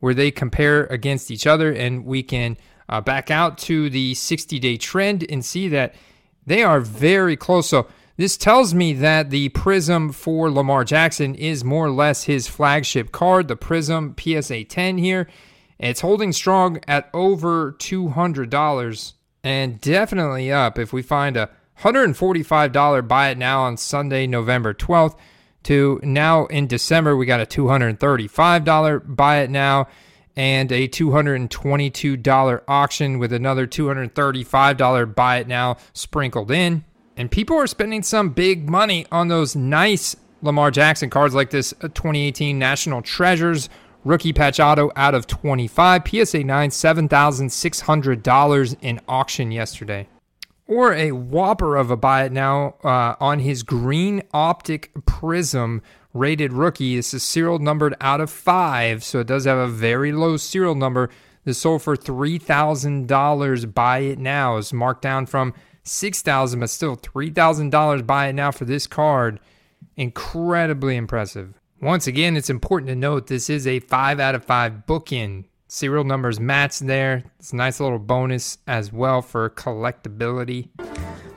where 0.00 0.14
they 0.14 0.30
compare 0.30 0.84
against 0.86 1.30
each 1.30 1.46
other. 1.46 1.72
And 1.72 2.04
we 2.04 2.22
can 2.22 2.56
uh, 2.88 3.00
back 3.00 3.30
out 3.30 3.58
to 3.58 3.90
the 3.90 4.14
60 4.14 4.58
day 4.58 4.76
trend 4.76 5.26
and 5.28 5.44
see 5.44 5.68
that 5.68 5.94
they 6.46 6.62
are 6.62 6.80
very 6.80 7.36
close. 7.36 7.68
So, 7.68 7.86
This 8.16 8.36
tells 8.36 8.72
me 8.72 8.94
that 8.94 9.30
the 9.30 9.50
Prism 9.50 10.10
for 10.12 10.50
Lamar 10.50 10.84
Jackson 10.84 11.34
is 11.34 11.62
more 11.62 11.86
or 11.86 11.90
less 11.90 12.24
his 12.24 12.48
flagship 12.48 13.12
card, 13.12 13.48
the 13.48 13.56
Prism 13.56 14.16
PSA 14.18 14.64
10 14.64 14.98
here. 14.98 15.28
It's 15.78 16.00
holding 16.00 16.32
strong 16.32 16.80
at 16.88 17.10
over 17.14 17.72
$200 17.72 19.12
and 19.44 19.80
definitely 19.80 20.50
up 20.50 20.78
if 20.78 20.92
we 20.92 21.02
find 21.02 21.36
a 21.36 21.50
$145 21.80 23.08
buy 23.08 23.30
it 23.30 23.38
now 23.38 23.62
on 23.62 23.76
Sunday, 23.76 24.26
November 24.26 24.74
12th, 24.74 25.16
to 25.64 26.00
now 26.02 26.46
in 26.46 26.66
December, 26.66 27.16
we 27.16 27.26
got 27.26 27.40
a 27.40 27.46
$235 27.46 29.16
buy 29.16 29.38
it 29.38 29.50
now 29.50 29.88
and 30.36 30.70
a 30.70 30.88
$222 30.88 32.62
auction 32.68 33.18
with 33.18 33.32
another 33.32 33.66
$235 33.66 35.14
buy 35.14 35.38
it 35.38 35.48
now 35.48 35.76
sprinkled 35.92 36.50
in. 36.50 36.84
And 37.16 37.30
people 37.30 37.56
are 37.56 37.66
spending 37.66 38.04
some 38.04 38.30
big 38.30 38.70
money 38.70 39.04
on 39.10 39.26
those 39.26 39.56
nice 39.56 40.14
Lamar 40.40 40.70
Jackson 40.70 41.10
cards 41.10 41.34
like 41.34 41.50
this 41.50 41.74
uh, 41.82 41.88
2018 41.88 42.56
National 42.58 43.02
Treasures 43.02 43.68
rookie 44.04 44.32
patch 44.32 44.60
auto 44.60 44.92
out 44.94 45.16
of 45.16 45.26
25, 45.26 46.02
PSA 46.08 46.44
9, 46.44 46.70
$7,600 46.70 48.76
in 48.80 49.00
auction 49.08 49.50
yesterday. 49.50 50.08
Or 50.68 50.92
a 50.92 51.12
whopper 51.12 51.76
of 51.76 51.90
a 51.90 51.96
buy 51.96 52.24
it 52.24 52.32
now 52.32 52.76
uh, 52.84 53.16
on 53.18 53.40
his 53.40 53.62
green 53.62 54.22
optic 54.32 54.92
prism 55.06 55.82
rated 56.12 56.52
rookie. 56.52 56.96
This 56.96 57.14
is 57.14 57.22
serial 57.22 57.58
numbered 57.58 57.96
out 58.00 58.20
of 58.20 58.30
five, 58.30 59.02
so 59.02 59.20
it 59.20 59.26
does 59.26 59.46
have 59.46 59.58
a 59.58 59.66
very 59.66 60.12
low 60.12 60.36
serial 60.36 60.74
number. 60.74 61.08
This 61.44 61.58
sold 61.58 61.82
for 61.82 61.96
$3,000. 61.96 63.74
Buy 63.74 63.98
it 64.00 64.18
now. 64.18 64.58
is 64.58 64.72
marked 64.72 65.02
down 65.02 65.24
from 65.26 65.54
six 65.88 66.22
thousand, 66.22 66.60
but 66.60 66.70
still 66.70 66.94
three 66.96 67.30
thousand 67.30 67.70
dollars. 67.70 68.02
Buy 68.02 68.28
it 68.28 68.34
now 68.34 68.50
for 68.50 68.64
this 68.64 68.86
card. 68.86 69.40
Incredibly 69.96 70.96
impressive. 70.96 71.54
Once 71.80 72.06
again, 72.06 72.36
it's 72.36 72.50
important 72.50 72.88
to 72.88 72.96
note 72.96 73.26
this 73.26 73.48
is 73.48 73.66
a 73.66 73.80
five 73.80 74.20
out 74.20 74.34
of 74.34 74.44
five 74.44 74.84
bookend. 74.86 75.44
Serial 75.68 76.04
numbers 76.04 76.40
match 76.40 76.78
there. 76.78 77.24
It's 77.38 77.52
a 77.52 77.56
nice 77.56 77.78
little 77.78 77.98
bonus 77.98 78.56
as 78.66 78.90
well 78.90 79.20
for 79.20 79.50
collectability. 79.50 80.70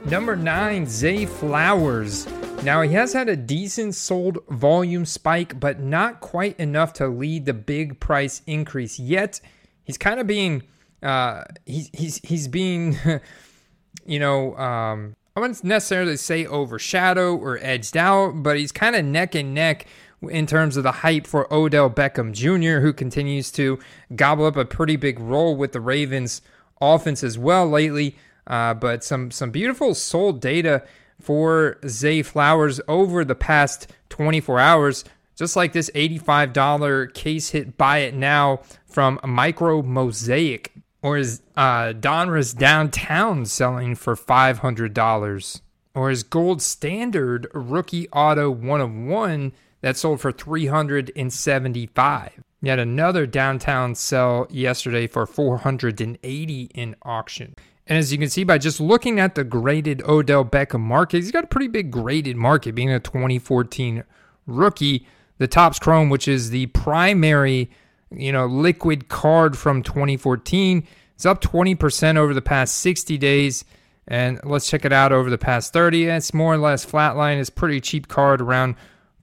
Number 0.06 0.38
nine, 0.38 0.88
Zay 0.88 1.26
Flowers. 1.26 2.26
Now 2.63 2.82
he 2.82 2.94
has 2.94 3.12
had 3.12 3.28
a 3.28 3.36
decent 3.36 3.94
sold 3.94 4.39
volume 4.50 5.06
spike, 5.06 5.60
but 5.60 5.82
not 5.82 6.22
quite 6.22 6.58
enough 6.60 6.94
to 6.94 7.08
lead 7.08 7.46
the 7.46 7.54
big 7.54 8.00
price 8.00 8.41
increase 8.48 8.98
yet. 8.98 9.41
He's 9.84 9.98
kind 9.98 10.20
of 10.20 10.28
being 10.28 10.63
uh, 11.04 11.44
he's 11.65 11.89
he's 11.94 12.17
he's 12.24 12.48
being 12.48 12.98
you 14.06 14.20
know, 14.20 14.56
um, 14.56 15.15
I 15.36 15.39
wouldn't 15.39 15.63
necessarily 15.63 16.17
say 16.17 16.46
overshadow 16.46 17.36
or 17.36 17.60
edged 17.62 17.98
out, 17.98 18.44
but 18.44 18.58
he's 18.58 18.72
kind 18.72 18.96
of 18.96 19.06
neck 19.06 19.36
and 19.36 19.54
neck 19.54 19.88
in 20.30 20.46
terms 20.46 20.78
of 20.78 20.84
the 20.84 20.92
hype 20.92 21.26
for 21.26 21.52
Odell 21.54 21.90
Beckham 21.90 22.32
Jr., 22.32 22.82
who 22.82 22.94
continues 22.94 23.52
to 23.54 23.80
gobble 24.16 24.46
up 24.46 24.56
a 24.56 24.66
pretty 24.66 24.96
big 24.96 25.20
role 25.20 25.56
with 25.56 25.72
the 25.72 25.82
Ravens 25.82 26.42
offense 26.80 27.24
as 27.24 27.38
well 27.38 27.68
lately. 27.68 28.16
Uh, 28.48 28.74
but 28.74 29.04
some 29.04 29.32
some 29.32 29.52
beautiful 29.52 29.94
sold 29.94 30.42
data 30.42 30.84
for 31.20 31.78
Zay 31.88 32.22
Flowers 32.24 32.82
over 32.88 33.24
the 33.24 33.36
past 33.36 33.88
24 34.10 34.60
hours. 34.60 35.06
Just 35.36 35.56
like 35.56 35.74
this 35.74 35.90
$85 35.96 37.14
case 37.14 37.50
hit 37.50 37.78
buy 37.78 38.00
it 38.00 38.14
now 38.14 38.62
from 38.86 39.20
Micro 39.24 39.82
Mosaic 39.82 40.72
or 41.02 41.18
is 41.18 41.42
uh, 41.56 41.94
Downtown 41.94 43.46
selling 43.46 43.96
for 43.96 44.16
$500? 44.16 45.62
Or 45.94 46.10
is 46.10 46.24
Gold 46.24 46.62
Standard 46.62 47.48
Rookie 47.54 48.08
Auto 48.10 48.50
1 48.50 48.82
of 48.82 48.94
1 48.94 49.52
that 49.82 49.98
sold 49.98 50.22
for 50.22 50.32
375 50.32 52.44
Yet 52.63 52.78
another 52.78 53.26
downtown 53.26 53.96
sell 53.96 54.46
yesterday 54.52 55.08
for 55.08 55.26
480 55.26 56.72
in 56.76 56.96
auction. 57.02 57.56
And 57.88 57.98
as 57.98 58.12
you 58.12 58.20
can 58.20 58.30
see 58.30 58.44
by 58.44 58.60
just 58.60 58.80
looking 58.80 59.20
at 59.20 59.34
the 59.34 59.44
graded 59.44 60.04
Odell 60.04 60.46
Beckham 60.46 60.82
market, 60.82 61.17
he's 61.17 61.32
got 61.32 61.44
a 61.44 61.48
pretty 61.48 61.67
big 61.67 61.89
graded 61.89 62.38
market 62.38 62.76
being 62.76 62.91
a 62.91 63.00
2014 63.00 64.04
rookie. 64.46 65.08
The 65.39 65.48
Topps 65.48 65.80
Chrome, 65.80 66.12
which 66.12 66.28
is 66.28 66.52
the 66.52 66.67
primary 66.67 67.72
you 68.12 68.32
know, 68.32 68.46
liquid 68.46 69.10
card 69.10 69.58
from 69.58 69.82
2014. 69.82 70.88
It's 71.15 71.26
up 71.26 71.41
20% 71.41 72.17
over 72.17 72.36
the 72.36 72.44
past 72.44 72.78
60 72.78 73.17
days. 73.17 73.65
And 74.08 74.39
let's 74.44 74.70
check 74.70 74.86
it 74.86 74.94
out 74.94 75.12
over 75.12 75.32
the 75.32 75.38
past 75.38 75.74
30. 75.74 76.06
It's 76.06 76.34
more 76.34 76.54
or 76.54 76.58
less 76.58 76.86
flatline. 76.86 77.39
It's 77.39 77.50
pretty 77.50 77.82
cheap 77.82 78.08
card, 78.08 78.41
around 78.41 78.76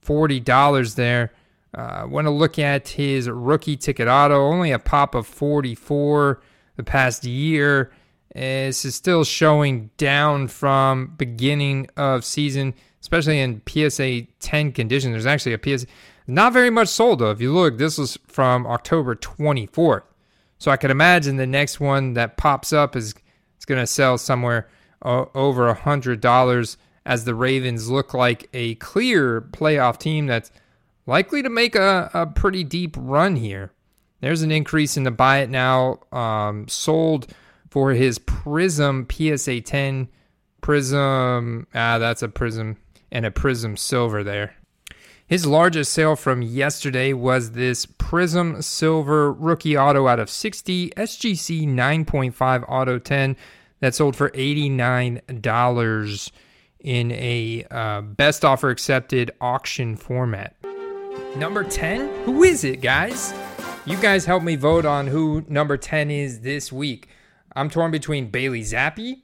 $40 0.09 0.95
there. 0.95 1.31
I 1.75 2.01
uh, 2.01 2.07
want 2.07 2.25
to 2.25 2.31
look 2.31 2.57
at 2.57 2.87
his 2.89 3.29
rookie 3.29 3.77
ticket 3.77 4.07
auto, 4.07 4.41
only 4.41 4.71
a 4.71 4.79
pop 4.79 5.13
of 5.13 5.27
44 5.27 6.41
the 6.77 6.83
past 6.83 7.23
year. 7.25 7.91
This 8.33 8.85
is 8.85 8.95
still 8.95 9.23
showing 9.23 9.91
down 9.97 10.47
from 10.47 11.13
beginning 11.17 11.87
of 11.95 12.25
season, 12.25 12.73
especially 13.01 13.39
in 13.39 13.61
PSA 13.67 14.23
10 14.39 14.71
condition. 14.71 15.11
There's 15.11 15.27
actually 15.27 15.53
a 15.53 15.77
PSA 15.77 15.85
not 16.25 16.53
very 16.53 16.69
much 16.69 16.87
sold 16.87 17.19
though. 17.19 17.31
If 17.31 17.41
you 17.41 17.53
look, 17.53 17.77
this 17.77 17.97
was 17.97 18.17
from 18.27 18.65
October 18.67 19.15
24th. 19.15 20.03
So 20.57 20.71
I 20.71 20.77
can 20.77 20.91
imagine 20.91 21.37
the 21.37 21.47
next 21.47 21.79
one 21.79 22.13
that 22.13 22.37
pops 22.37 22.73
up 22.73 22.95
is 22.95 23.13
is 23.57 23.65
going 23.65 23.81
to 23.81 23.87
sell 23.87 24.17
somewhere 24.17 24.69
uh, 25.01 25.25
over 25.35 25.67
a 25.67 25.73
hundred 25.73 26.21
dollars 26.21 26.77
as 27.05 27.25
the 27.25 27.35
Ravens 27.35 27.89
look 27.89 28.13
like 28.13 28.49
a 28.53 28.75
clear 28.75 29.41
playoff 29.41 29.97
team 29.97 30.27
that's 30.27 30.51
likely 31.05 31.41
to 31.41 31.49
make 31.49 31.75
a, 31.75 32.09
a 32.13 32.27
pretty 32.27 32.63
deep 32.63 32.95
run 32.97 33.35
here. 33.35 33.71
There's 34.21 34.41
an 34.41 34.51
increase 34.51 34.97
in 34.97 35.03
the 35.03 35.11
buy 35.11 35.39
it 35.39 35.49
now 35.49 35.99
um, 36.11 36.67
sold 36.67 37.33
for 37.69 37.91
his 37.91 38.19
Prism 38.19 39.07
PSA 39.09 39.61
10 39.61 40.09
Prism. 40.61 41.67
Ah, 41.73 41.97
that's 41.97 42.21
a 42.21 42.29
Prism 42.29 42.77
and 43.11 43.25
a 43.25 43.31
Prism 43.31 43.77
Silver 43.77 44.23
there. 44.23 44.55
His 45.25 45.45
largest 45.45 45.93
sale 45.93 46.15
from 46.15 46.41
yesterday 46.41 47.13
was 47.13 47.51
this 47.51 47.85
Prism 47.85 48.61
Silver 48.63 49.31
Rookie 49.31 49.77
Auto 49.77 50.07
out 50.07 50.19
of 50.19 50.29
60 50.29 50.89
SGC 50.97 51.67
9.5 51.67 52.65
Auto 52.67 52.97
10 52.97 53.37
that 53.79 53.93
sold 53.93 54.15
for 54.15 54.31
$89 54.31 56.31
in 56.79 57.11
a 57.11 57.65
uh, 57.71 58.01
best 58.01 58.45
offer 58.45 58.69
accepted 58.69 59.31
auction 59.41 59.95
format. 59.95 60.55
Number 61.35 61.63
10? 61.63 62.23
Who 62.25 62.43
is 62.43 62.63
it, 62.63 62.81
guys? 62.81 63.33
You 63.85 63.97
guys 63.97 64.25
help 64.25 64.43
me 64.43 64.55
vote 64.55 64.85
on 64.85 65.07
who 65.07 65.43
number 65.47 65.77
10 65.77 66.11
is 66.11 66.41
this 66.41 66.71
week. 66.71 67.09
I'm 67.55 67.69
torn 67.69 67.91
between 67.91 68.29
Bailey 68.29 68.61
Zappe, 68.61 69.21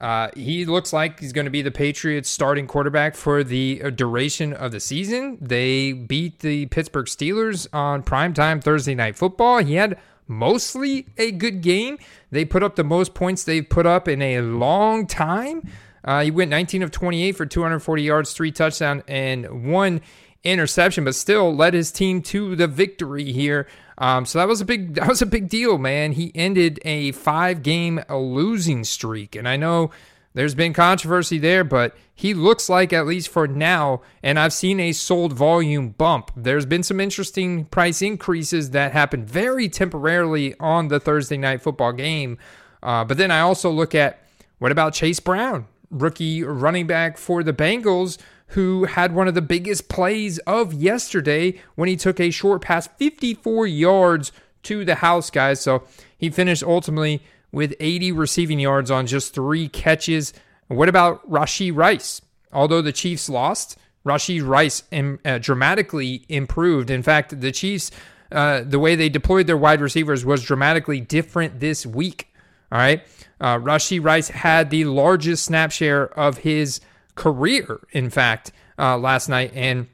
uh, 0.00 0.30
he 0.34 0.64
looks 0.64 0.92
like 0.92 1.20
he's 1.20 1.32
going 1.32 1.44
to 1.44 1.50
be 1.50 1.62
the 1.62 1.70
Patriots' 1.70 2.30
starting 2.30 2.66
quarterback 2.66 3.14
for 3.14 3.44
the 3.44 3.82
uh, 3.84 3.90
duration 3.90 4.54
of 4.54 4.72
the 4.72 4.80
season. 4.80 5.36
They 5.40 5.92
beat 5.92 6.38
the 6.38 6.66
Pittsburgh 6.66 7.06
Steelers 7.06 7.66
on 7.72 8.02
primetime 8.02 8.62
Thursday 8.62 8.94
night 8.94 9.16
football. 9.16 9.58
He 9.58 9.74
had 9.74 9.98
mostly 10.26 11.06
a 11.18 11.32
good 11.32 11.60
game. 11.60 11.98
They 12.30 12.46
put 12.46 12.62
up 12.62 12.76
the 12.76 12.84
most 12.84 13.12
points 13.12 13.44
they've 13.44 13.68
put 13.68 13.84
up 13.84 14.08
in 14.08 14.22
a 14.22 14.40
long 14.40 15.06
time. 15.06 15.68
Uh, 16.04 16.22
he 16.22 16.30
went 16.30 16.50
19 16.50 16.82
of 16.82 16.90
28 16.90 17.32
for 17.32 17.46
240 17.46 18.02
yards, 18.02 18.32
three 18.32 18.52
touchdowns, 18.52 19.02
and 19.06 19.70
one 19.70 20.00
interception, 20.42 21.04
but 21.04 21.14
still 21.14 21.54
led 21.54 21.74
his 21.74 21.92
team 21.92 22.22
to 22.22 22.56
the 22.56 22.66
victory 22.66 23.32
here 23.32 23.66
um, 24.00 24.24
so 24.24 24.38
that 24.38 24.48
was 24.48 24.62
a 24.62 24.64
big 24.64 24.94
that 24.94 25.06
was 25.06 25.22
a 25.22 25.26
big 25.26 25.48
deal, 25.48 25.78
man. 25.78 26.12
He 26.12 26.32
ended 26.34 26.80
a 26.84 27.12
five 27.12 27.62
game 27.62 28.02
losing 28.08 28.82
streak, 28.82 29.36
and 29.36 29.46
I 29.48 29.56
know 29.56 29.90
there's 30.32 30.54
been 30.54 30.72
controversy 30.72 31.38
there, 31.38 31.64
but 31.64 31.96
he 32.14 32.34
looks 32.34 32.68
like 32.68 32.92
at 32.92 33.06
least 33.06 33.28
for 33.28 33.46
now, 33.46 34.00
and 34.22 34.38
I've 34.38 34.52
seen 34.52 34.80
a 34.80 34.92
sold 34.92 35.32
volume 35.32 35.90
bump. 35.90 36.30
There's 36.36 36.66
been 36.66 36.82
some 36.82 37.00
interesting 37.00 37.66
price 37.66 38.00
increases 38.00 38.70
that 38.70 38.92
happened 38.92 39.28
very 39.28 39.68
temporarily 39.68 40.54
on 40.58 40.88
the 40.88 41.00
Thursday 41.00 41.36
night 41.36 41.62
football 41.62 41.92
game, 41.92 42.38
uh, 42.82 43.04
but 43.04 43.18
then 43.18 43.30
I 43.30 43.40
also 43.40 43.70
look 43.70 43.94
at 43.94 44.22
what 44.58 44.72
about 44.72 44.94
Chase 44.94 45.20
Brown, 45.20 45.66
rookie 45.90 46.42
running 46.42 46.86
back 46.86 47.18
for 47.18 47.42
the 47.42 47.52
Bengals 47.52 48.18
who 48.50 48.84
had 48.84 49.14
one 49.14 49.28
of 49.28 49.34
the 49.34 49.42
biggest 49.42 49.88
plays 49.88 50.38
of 50.40 50.72
yesterday 50.74 51.54
when 51.76 51.88
he 51.88 51.96
took 51.96 52.18
a 52.18 52.30
short 52.30 52.62
pass 52.62 52.88
54 52.98 53.66
yards 53.66 54.32
to 54.64 54.84
the 54.84 54.96
house, 54.96 55.30
guys. 55.30 55.60
So 55.60 55.84
he 56.18 56.30
finished 56.30 56.62
ultimately 56.62 57.22
with 57.52 57.74
80 57.80 58.12
receiving 58.12 58.58
yards 58.58 58.90
on 58.90 59.06
just 59.06 59.34
three 59.34 59.68
catches. 59.68 60.32
What 60.68 60.88
about 60.88 61.28
Rashee 61.30 61.74
Rice? 61.74 62.22
Although 62.52 62.82
the 62.82 62.92
Chiefs 62.92 63.28
lost, 63.28 63.78
Rashee 64.04 64.44
Rice 64.44 64.82
uh, 64.92 65.38
dramatically 65.38 66.24
improved. 66.28 66.90
In 66.90 67.02
fact, 67.02 67.40
the 67.40 67.52
Chiefs, 67.52 67.92
uh, 68.32 68.62
the 68.62 68.78
way 68.78 68.96
they 68.96 69.08
deployed 69.08 69.46
their 69.46 69.56
wide 69.56 69.80
receivers 69.80 70.24
was 70.24 70.42
dramatically 70.42 71.00
different 71.00 71.60
this 71.60 71.86
week. 71.86 72.32
All 72.72 72.78
right. 72.78 73.02
Uh, 73.40 73.58
Rashee 73.58 74.02
Rice 74.02 74.28
had 74.28 74.70
the 74.70 74.84
largest 74.84 75.44
snap 75.44 75.72
share 75.72 76.06
of 76.18 76.38
his 76.38 76.80
career, 77.14 77.80
in 77.92 78.10
fact, 78.10 78.52
uh, 78.78 78.98
last 78.98 79.28
night 79.28 79.52
and 79.54 79.88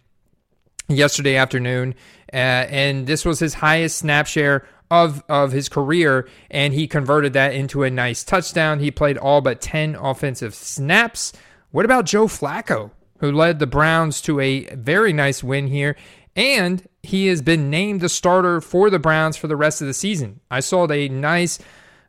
yesterday 0.88 1.36
afternoon. 1.36 1.94
Uh, 2.32 2.36
and 2.36 3.06
this 3.06 3.24
was 3.24 3.38
his 3.38 3.54
highest 3.54 3.98
snap 3.98 4.26
share 4.26 4.66
of 4.90 5.24
of 5.28 5.52
his 5.52 5.68
career, 5.68 6.28
and 6.50 6.72
he 6.72 6.86
converted 6.86 7.32
that 7.32 7.54
into 7.54 7.82
a 7.82 7.90
nice 7.90 8.22
touchdown. 8.22 8.80
He 8.80 8.90
played 8.90 9.18
all 9.18 9.40
but 9.40 9.60
10 9.60 9.96
offensive 9.96 10.54
snaps. 10.54 11.32
What 11.70 11.84
about 11.84 12.06
Joe 12.06 12.26
Flacco, 12.26 12.90
who 13.18 13.32
led 13.32 13.58
the 13.58 13.66
Browns 13.66 14.20
to 14.22 14.38
a 14.40 14.64
very 14.74 15.12
nice 15.12 15.42
win 15.42 15.66
here? 15.68 15.96
And 16.36 16.86
he 17.02 17.26
has 17.28 17.42
been 17.42 17.70
named 17.70 18.00
the 18.00 18.08
starter 18.08 18.60
for 18.60 18.90
the 18.90 18.98
Browns 18.98 19.36
for 19.36 19.48
the 19.48 19.56
rest 19.56 19.80
of 19.80 19.86
the 19.86 19.94
season. 19.94 20.40
I 20.50 20.60
saw 20.60 20.90
a 20.90 21.08
nice 21.08 21.58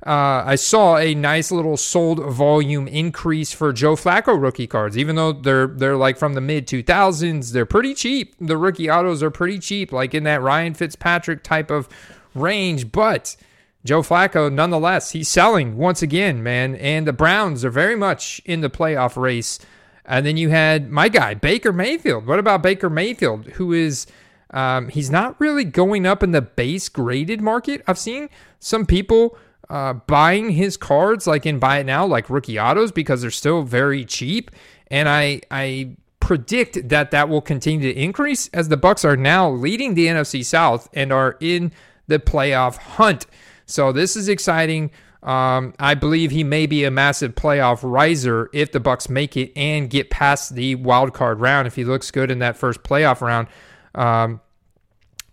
uh, 0.06 0.44
I 0.46 0.56
saw 0.56 0.98
a 0.98 1.16
nice 1.16 1.52
little 1.52 1.76
sold 1.76 2.20
volume 2.20 2.88
increase 2.88 3.52
for 3.52 3.74
Joe 3.74 3.96
Flacco 3.96 4.40
rookie 4.40 4.68
cards, 4.68 4.98
even 4.98 5.16
though 5.16 5.34
they're 5.34 5.68
they're 5.68 5.98
like 5.98 6.18
from 6.18 6.36
the 6.36 6.42
mid 6.42 6.68
2000s. 6.68 7.52
They're 7.52 7.66
pretty 7.66 7.96
cheap. 7.96 8.36
The 8.40 8.58
rookie 8.58 8.92
autos 8.92 9.24
are 9.24 9.32
pretty 9.32 9.58
cheap, 9.58 9.92
like 9.92 10.14
in 10.14 10.24
that 10.26 10.42
Ryan 10.42 10.76
Fitzpatrick 10.76 11.44
type 11.44 11.72
of 11.72 11.90
range. 12.36 12.92
But 12.92 13.36
Joe 13.84 14.04
Flacco, 14.04 14.54
nonetheless, 14.54 15.12
he's 15.12 15.30
selling 15.30 15.78
once 15.78 16.04
again, 16.04 16.44
man. 16.44 16.76
And 16.76 17.08
the 17.08 17.14
Browns 17.14 17.66
are 17.66 17.72
very 17.72 17.96
much 17.96 18.40
in 18.46 18.62
the 18.62 18.70
playoff 18.70 19.20
race. 19.20 19.58
And 20.06 20.26
then 20.26 20.38
you 20.38 20.50
had 20.50 20.92
my 20.92 21.10
guy, 21.10 21.34
Baker 21.34 21.74
Mayfield. 21.74 22.28
What 22.28 22.38
about 22.38 22.62
Baker 22.62 22.90
Mayfield, 22.90 23.48
who 23.54 23.74
is. 23.74 24.06
Um, 24.52 24.88
he's 24.88 25.10
not 25.10 25.38
really 25.42 25.66
going 25.66 26.06
up 26.06 26.24
in 26.24 26.32
the 26.32 26.42
base 26.42 26.88
graded 26.88 27.42
market. 27.42 27.82
I've 27.86 27.98
seen 27.98 28.30
some 28.60 28.86
people 28.86 29.38
uh, 29.70 29.94
buying 29.94 30.52
his 30.52 30.78
cards, 30.78 31.28
like 31.28 31.46
in 31.46 31.60
buy 31.60 31.80
it 31.80 31.86
now, 31.86 32.06
like 32.06 32.30
rookie 32.30 32.60
autos, 32.60 32.92
because 32.92 33.22
they're 33.22 33.32
still 33.32 33.64
very 33.64 34.06
cheap. 34.06 34.52
And 34.90 35.10
I, 35.10 35.42
I 35.52 35.98
predict 36.20 36.90
that 36.90 37.12
that 37.12 37.30
will 37.30 37.42
continue 37.42 37.94
to 37.94 38.00
increase 38.00 38.50
as 38.50 38.70
the 38.70 38.78
Bucs 38.78 39.06
are 39.06 39.18
now 39.18 39.50
leading 39.50 39.94
the 39.94 40.08
NFC 40.08 40.44
South 40.44 40.90
and 40.94 41.12
are 41.12 41.38
in 41.40 41.72
the 42.08 42.20
playoff 42.20 42.78
hunt. 42.78 43.26
So 43.66 43.92
this 43.92 44.16
is 44.16 44.30
exciting. 44.30 44.92
Um, 45.24 45.74
I 45.80 45.94
believe 45.94 46.32
he 46.32 46.44
may 46.44 46.68
be 46.68 46.84
a 46.84 46.92
massive 46.92 47.36
playoff 47.36 47.80
riser 47.82 48.50
if 48.54 48.72
the 48.72 48.80
Bucs 48.80 49.10
make 49.10 49.36
it 49.36 49.52
and 49.56 49.90
get 49.90 50.10
past 50.10 50.56
the 50.56 50.76
wild 50.76 51.14
card 51.14 51.42
round. 51.42 51.68
If 51.68 51.76
he 51.76 51.84
looks 51.84 52.12
good 52.12 52.32
in 52.32 52.40
that 52.40 52.56
first 52.56 52.84
playoff 52.84 53.22
round, 53.22 53.48
um, 53.96 54.40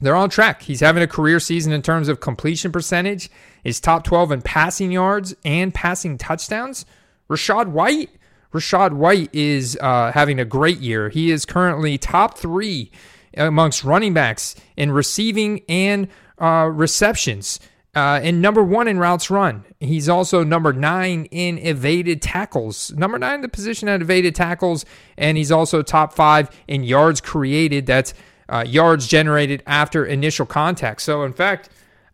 they're 0.05 0.17
on 0.17 0.31
track. 0.31 0.63
He's 0.63 0.81
having 0.81 1.03
a 1.03 1.07
career 1.07 1.41
season 1.41 1.73
in 1.73 1.83
terms 1.83 2.09
of 2.09 2.21
completion 2.21 2.73
percentage. 2.73 3.31
Is 3.65 3.81
top 3.81 4.05
12 4.05 4.33
in 4.33 4.43
passing 4.43 4.93
yards 4.93 5.35
and 5.45 5.73
passing 5.73 6.19
touchdowns. 6.19 6.85
Rachaad 7.31 7.69
White. 7.69 8.11
Rachaad 8.53 8.93
White 8.93 9.31
is 9.33 9.79
uh, 9.81 10.13
having 10.13 10.39
a 10.39 10.45
great 10.45 10.79
year. 10.79 11.09
He 11.09 11.31
is 11.31 11.45
currently 11.45 11.99
top 11.99 12.39
three 12.39 12.91
amongst 13.37 13.83
running 13.83 14.15
backs 14.15 14.55
in 14.77 14.93
receiving 14.93 15.63
and 15.69 16.09
uh, 16.39 16.71
receptions. 16.73 17.59
Uh, 17.97 18.21
and 18.23 18.43
number 18.43 18.63
one 18.63 18.89
in 18.89 18.99
routes 18.99 19.31
run. 19.31 19.65
He's 19.79 20.09
also 20.09 20.43
number 20.43 20.73
nine 20.73 21.27
in 21.27 21.59
evaded 21.59 22.21
tackles. 22.21 22.93
Number 22.93 23.19
nine 23.19 23.37
in 23.37 23.41
the 23.43 23.49
position 23.49 23.89
at 23.89 24.03
evaded 24.03 24.35
tackles. 24.35 24.85
And 25.17 25.37
he's 25.37 25.53
also 25.53 25.81
top 25.81 26.13
five 26.13 26.51
in 26.67 26.83
yards 26.83 27.21
created. 27.21 27.87
That's 27.87 28.13
uh, 28.49 28.65
yards 28.67 29.07
generated 29.07 29.63
after 29.67 30.05
initial 30.05 30.47
contact. 30.47 31.03
So, 31.03 31.23
in 31.23 31.33
fact, 31.33 31.69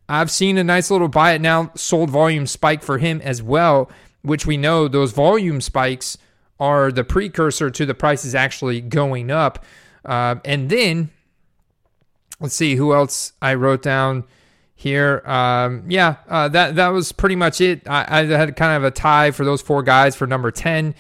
I've 0.09 0.31
seen 0.31 0.59
a 0.59 0.65
nice 0.65 0.91
little 0.91 1.09
buy 1.09 1.33
it 1.33 1.41
now, 1.41 1.71
sold 1.75 2.11
volume 2.11 2.47
spike 2.47 2.83
for 2.83 2.99
him 2.99 3.21
as 3.23 3.43
well, 3.43 3.91
which 4.23 4.47
we 4.47 4.57
know 4.57 4.89
those 4.89 5.13
volume 5.13 5.61
spikes 5.61 6.19
are 6.59 6.93
the 6.93 7.05
precursor 7.05 7.71
to 7.71 7.87
the 7.87 7.95
prices 7.95 8.35
actually 8.35 8.81
going 8.81 9.31
up. 9.31 9.65
Uh, 10.05 10.37
and 10.45 10.69
then 10.69 11.11
let's 12.41 12.55
see 12.55 12.75
who 12.75 12.95
else 12.95 13.33
I 13.41 13.55
wrote 13.55 13.83
down 13.83 14.25
here. 14.75 15.23
Um, 15.27 15.85
yeah, 15.89 16.17
uh, 16.29 16.49
that 16.49 16.77
that 16.77 16.89
was 16.89 17.13
pretty 17.13 17.37
much 17.37 17.61
it. 17.61 17.89
I, 17.89 18.21
I, 18.21 18.25
had 18.25 18.57
kind 18.57 18.77
of 18.77 18.85
a 18.85 18.91
tie 18.91 19.31
for 19.31 19.45
those 19.45 19.63
four 19.63 19.83
guys 19.83 20.17
for 20.17 20.27
number 20.27 20.51
ten, 20.51 20.95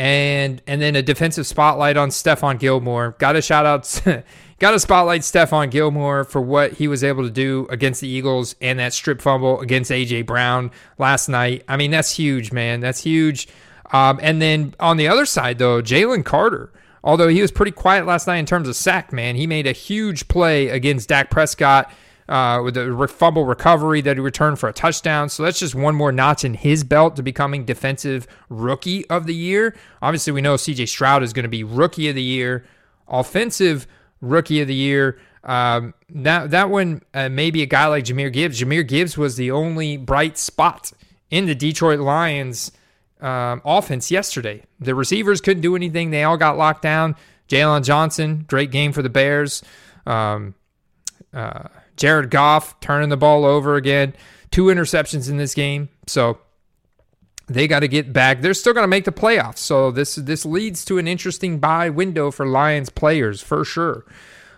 and 0.00 0.62
and 0.66 0.80
then 0.80 0.96
a 0.96 1.02
defensive 1.02 1.46
spotlight 1.46 1.98
on 1.98 2.08
Stephon 2.08 2.58
Gilmore. 2.58 3.14
Got 3.18 3.36
a 3.36 3.42
shout 3.42 3.66
out. 3.66 4.02
Got 4.58 4.70
to 4.70 4.80
spotlight 4.80 5.20
Stephon 5.20 5.70
Gilmore 5.70 6.24
for 6.24 6.40
what 6.40 6.72
he 6.72 6.88
was 6.88 7.04
able 7.04 7.22
to 7.22 7.30
do 7.30 7.66
against 7.70 8.00
the 8.00 8.08
Eagles 8.08 8.56
and 8.62 8.78
that 8.78 8.94
strip 8.94 9.20
fumble 9.20 9.60
against 9.60 9.90
AJ 9.90 10.24
Brown 10.24 10.70
last 10.98 11.28
night. 11.28 11.64
I 11.68 11.76
mean, 11.76 11.90
that's 11.90 12.16
huge, 12.16 12.50
man. 12.50 12.80
That's 12.80 13.02
huge. 13.02 13.48
Um, 13.92 14.18
and 14.22 14.40
then 14.40 14.74
on 14.80 14.96
the 14.96 15.08
other 15.08 15.26
side, 15.26 15.58
though, 15.58 15.82
Jalen 15.82 16.24
Carter 16.24 16.72
although 17.02 17.28
he 17.28 17.40
was 17.40 17.50
pretty 17.50 17.72
quiet 17.72 18.04
last 18.04 18.26
night 18.26 18.36
in 18.36 18.44
terms 18.44 18.68
of 18.68 18.76
sack, 18.76 19.10
man, 19.10 19.34
he 19.34 19.46
made 19.46 19.66
a 19.66 19.72
huge 19.72 20.28
play 20.28 20.68
against 20.68 21.08
Dak 21.08 21.30
Prescott 21.30 21.90
uh, 22.30 22.62
with 22.62 22.76
a 22.76 23.08
fumble 23.08 23.44
recovery 23.44 24.00
that 24.00 24.16
he 24.16 24.20
returned 24.20 24.58
for 24.58 24.68
a 24.68 24.72
touchdown. 24.72 25.28
So 25.28 25.42
that's 25.42 25.58
just 25.58 25.74
one 25.74 25.96
more 25.96 26.12
notch 26.12 26.44
in 26.44 26.54
his 26.54 26.84
belt 26.84 27.16
to 27.16 27.24
becoming 27.24 27.64
defensive 27.64 28.28
rookie 28.48 29.04
of 29.10 29.26
the 29.26 29.34
year. 29.34 29.74
Obviously, 30.00 30.32
we 30.32 30.40
know 30.40 30.54
CJ 30.54 30.88
Stroud 30.88 31.24
is 31.24 31.32
going 31.32 31.42
to 31.42 31.48
be 31.48 31.64
rookie 31.64 32.08
of 32.08 32.14
the 32.14 32.22
year, 32.22 32.64
offensive 33.08 33.88
rookie 34.20 34.60
of 34.60 34.68
the 34.68 34.74
year. 34.74 35.18
Um, 35.42 35.92
that 36.10 36.52
that 36.52 36.70
one 36.70 37.02
uh, 37.14 37.28
maybe 37.28 37.62
a 37.62 37.66
guy 37.66 37.86
like 37.86 38.04
Jahmyr 38.04 38.32
Gibbs. 38.32 38.60
Jahmyr 38.60 38.86
Gibbs 38.86 39.18
was 39.18 39.36
the 39.36 39.50
only 39.50 39.96
bright 39.96 40.38
spot 40.38 40.92
in 41.30 41.46
the 41.46 41.54
Detroit 41.54 41.98
Lions 41.98 42.70
um, 43.20 43.60
offense 43.64 44.10
yesterday. 44.10 44.62
The 44.78 44.94
receivers 44.94 45.40
couldn't 45.40 45.62
do 45.62 45.74
anything. 45.74 46.10
They 46.10 46.22
all 46.22 46.36
got 46.36 46.56
locked 46.56 46.82
down. 46.82 47.16
Jaylon 47.48 47.82
Johnson, 47.82 48.44
great 48.46 48.70
game 48.70 48.92
for 48.92 49.02
the 49.02 49.08
Bears. 49.08 49.64
Um, 50.06 50.54
uh, 51.34 51.68
Jared 52.00 52.30
Goff 52.30 52.80
turning 52.80 53.10
the 53.10 53.16
ball 53.16 53.44
over 53.44 53.76
again. 53.76 54.14
Two 54.50 54.64
interceptions 54.64 55.30
in 55.30 55.36
this 55.36 55.54
game. 55.54 55.90
So 56.06 56.38
they 57.46 57.68
got 57.68 57.80
to 57.80 57.88
get 57.88 58.12
back. 58.12 58.40
They're 58.40 58.54
still 58.54 58.72
going 58.72 58.84
to 58.84 58.88
make 58.88 59.04
the 59.04 59.12
playoffs. 59.12 59.58
So 59.58 59.90
this 59.90 60.14
this 60.14 60.44
leads 60.46 60.84
to 60.86 60.98
an 60.98 61.06
interesting 61.06 61.60
buy 61.60 61.90
window 61.90 62.30
for 62.30 62.46
Lions 62.46 62.88
players 62.88 63.42
for 63.42 63.64
sure. 63.64 64.06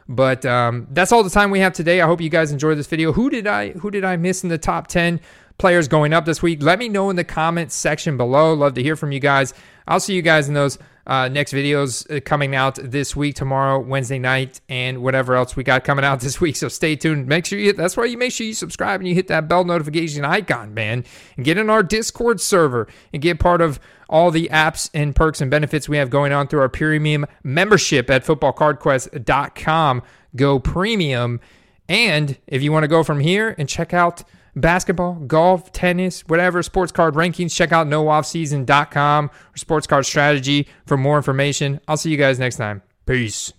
But 0.09 0.47
um, 0.47 0.87
that's 0.91 1.11
all 1.11 1.23
the 1.23 1.31
time 1.31 1.51
we 1.51 1.61
have 1.61 1.73
today. 1.73 2.01
I 2.01 2.07
hope 2.07 2.21
you 2.21 2.29
guys 2.31 2.53
enjoyed 2.53 2.79
this 2.79 2.87
video. 2.87 3.13
Who 3.13 3.29
did 3.29 3.47
I 3.47 3.71
who 3.71 3.91
did 3.91 4.05
I 4.05 4.17
miss 4.17 4.43
in 4.43 4.49
the 4.49 4.59
top 4.59 4.87
ten? 4.87 5.21
players 5.59 5.87
going 5.87 6.13
up 6.13 6.25
this 6.25 6.43
week. 6.43 6.61
Let 6.61 6.79
me 6.81 6.89
know 6.89 7.09
in 7.09 7.15
the 7.15 7.25
comments 7.25 7.75
section 7.75 8.17
below. 8.17 8.53
Love 8.53 8.75
to 8.75 8.83
hear 8.83 8.97
from 8.97 9.13
you 9.13 9.21
guys. 9.21 9.55
I'll 9.87 10.01
see 10.01 10.15
you 10.15 10.23
guys 10.23 10.49
in 10.49 10.55
those 10.55 10.77
uh, 11.07 11.29
next 11.29 11.53
videos 11.53 12.09
uh, 12.15 12.21
coming 12.21 12.55
out 12.55 12.77
this 12.83 13.17
week, 13.17 13.35
tomorrow, 13.35 13.79
Wednesday 13.79 14.19
night, 14.19 14.61
and 14.69 15.03
whatever 15.03 15.35
else 15.35 15.57
we 15.57 15.65
got 15.65 15.85
coming 15.85 16.05
out 16.05 16.21
this 16.23 16.41
week. 16.41 16.57
So 16.57 16.69
stay 16.69 16.97
tuned. 16.97 17.27
Make 17.27 17.47
sure 17.47 17.59
you 17.59 17.73
that's 17.73 17.97
why 17.97 18.05
you 18.05 18.19
make 18.19 18.33
sure 18.33 18.47
you 18.47 18.55
subscribe 18.55 19.01
and 19.01 19.09
you 19.09 19.15
hit 19.15 19.29
that 19.29 19.49
bell 19.49 19.65
notification 19.65 20.25
icon, 20.25 20.75
man, 20.75 21.05
and 21.37 21.45
get 21.45 21.59
in 21.59 21.71
our 21.71 21.83
Discord 21.83 22.41
server 22.41 22.89
and 23.13 23.23
get 23.23 23.41
part 23.41 23.61
of 23.61 23.81
all 24.09 24.31
the 24.31 24.49
apps 24.53 24.91
and 24.93 25.17
perks 25.17 25.41
and 25.41 25.51
benefits 25.51 25.89
we 25.89 25.97
have 25.97 26.11
going 26.11 26.33
on 26.33 26.47
through 26.47 26.61
our 26.61 26.69
premium 26.69 27.27
membership 27.43 28.11
at 28.11 28.25
footballcardquest.com. 28.25 30.03
Go 30.37 30.59
premium. 30.59 31.41
And 31.89 32.39
if 32.47 32.63
you 32.63 32.73
want 32.73 32.85
to 32.85 32.89
go 32.89 33.03
from 33.03 33.21
here 33.21 33.55
and 33.59 33.69
check 33.69 33.93
out 33.93 34.23
basketball, 34.55 35.15
golf, 35.15 35.73
tennis, 35.73 36.23
whatever, 36.27 36.63
sports 36.63 36.93
card 36.93 37.15
rankings, 37.15 37.55
check 37.55 37.73
out 37.73 37.87
nooffseason.com 37.87 39.27
or 39.27 39.57
sports 39.57 39.87
card 39.87 40.07
strategy 40.07 40.69
for 40.87 40.97
more 40.97 41.17
information. 41.17 41.81
I'll 41.89 41.97
see 41.97 42.11
you 42.11 42.17
guys 42.17 42.39
next 42.39 42.57
time. 42.57 42.83
Peace. 43.07 43.53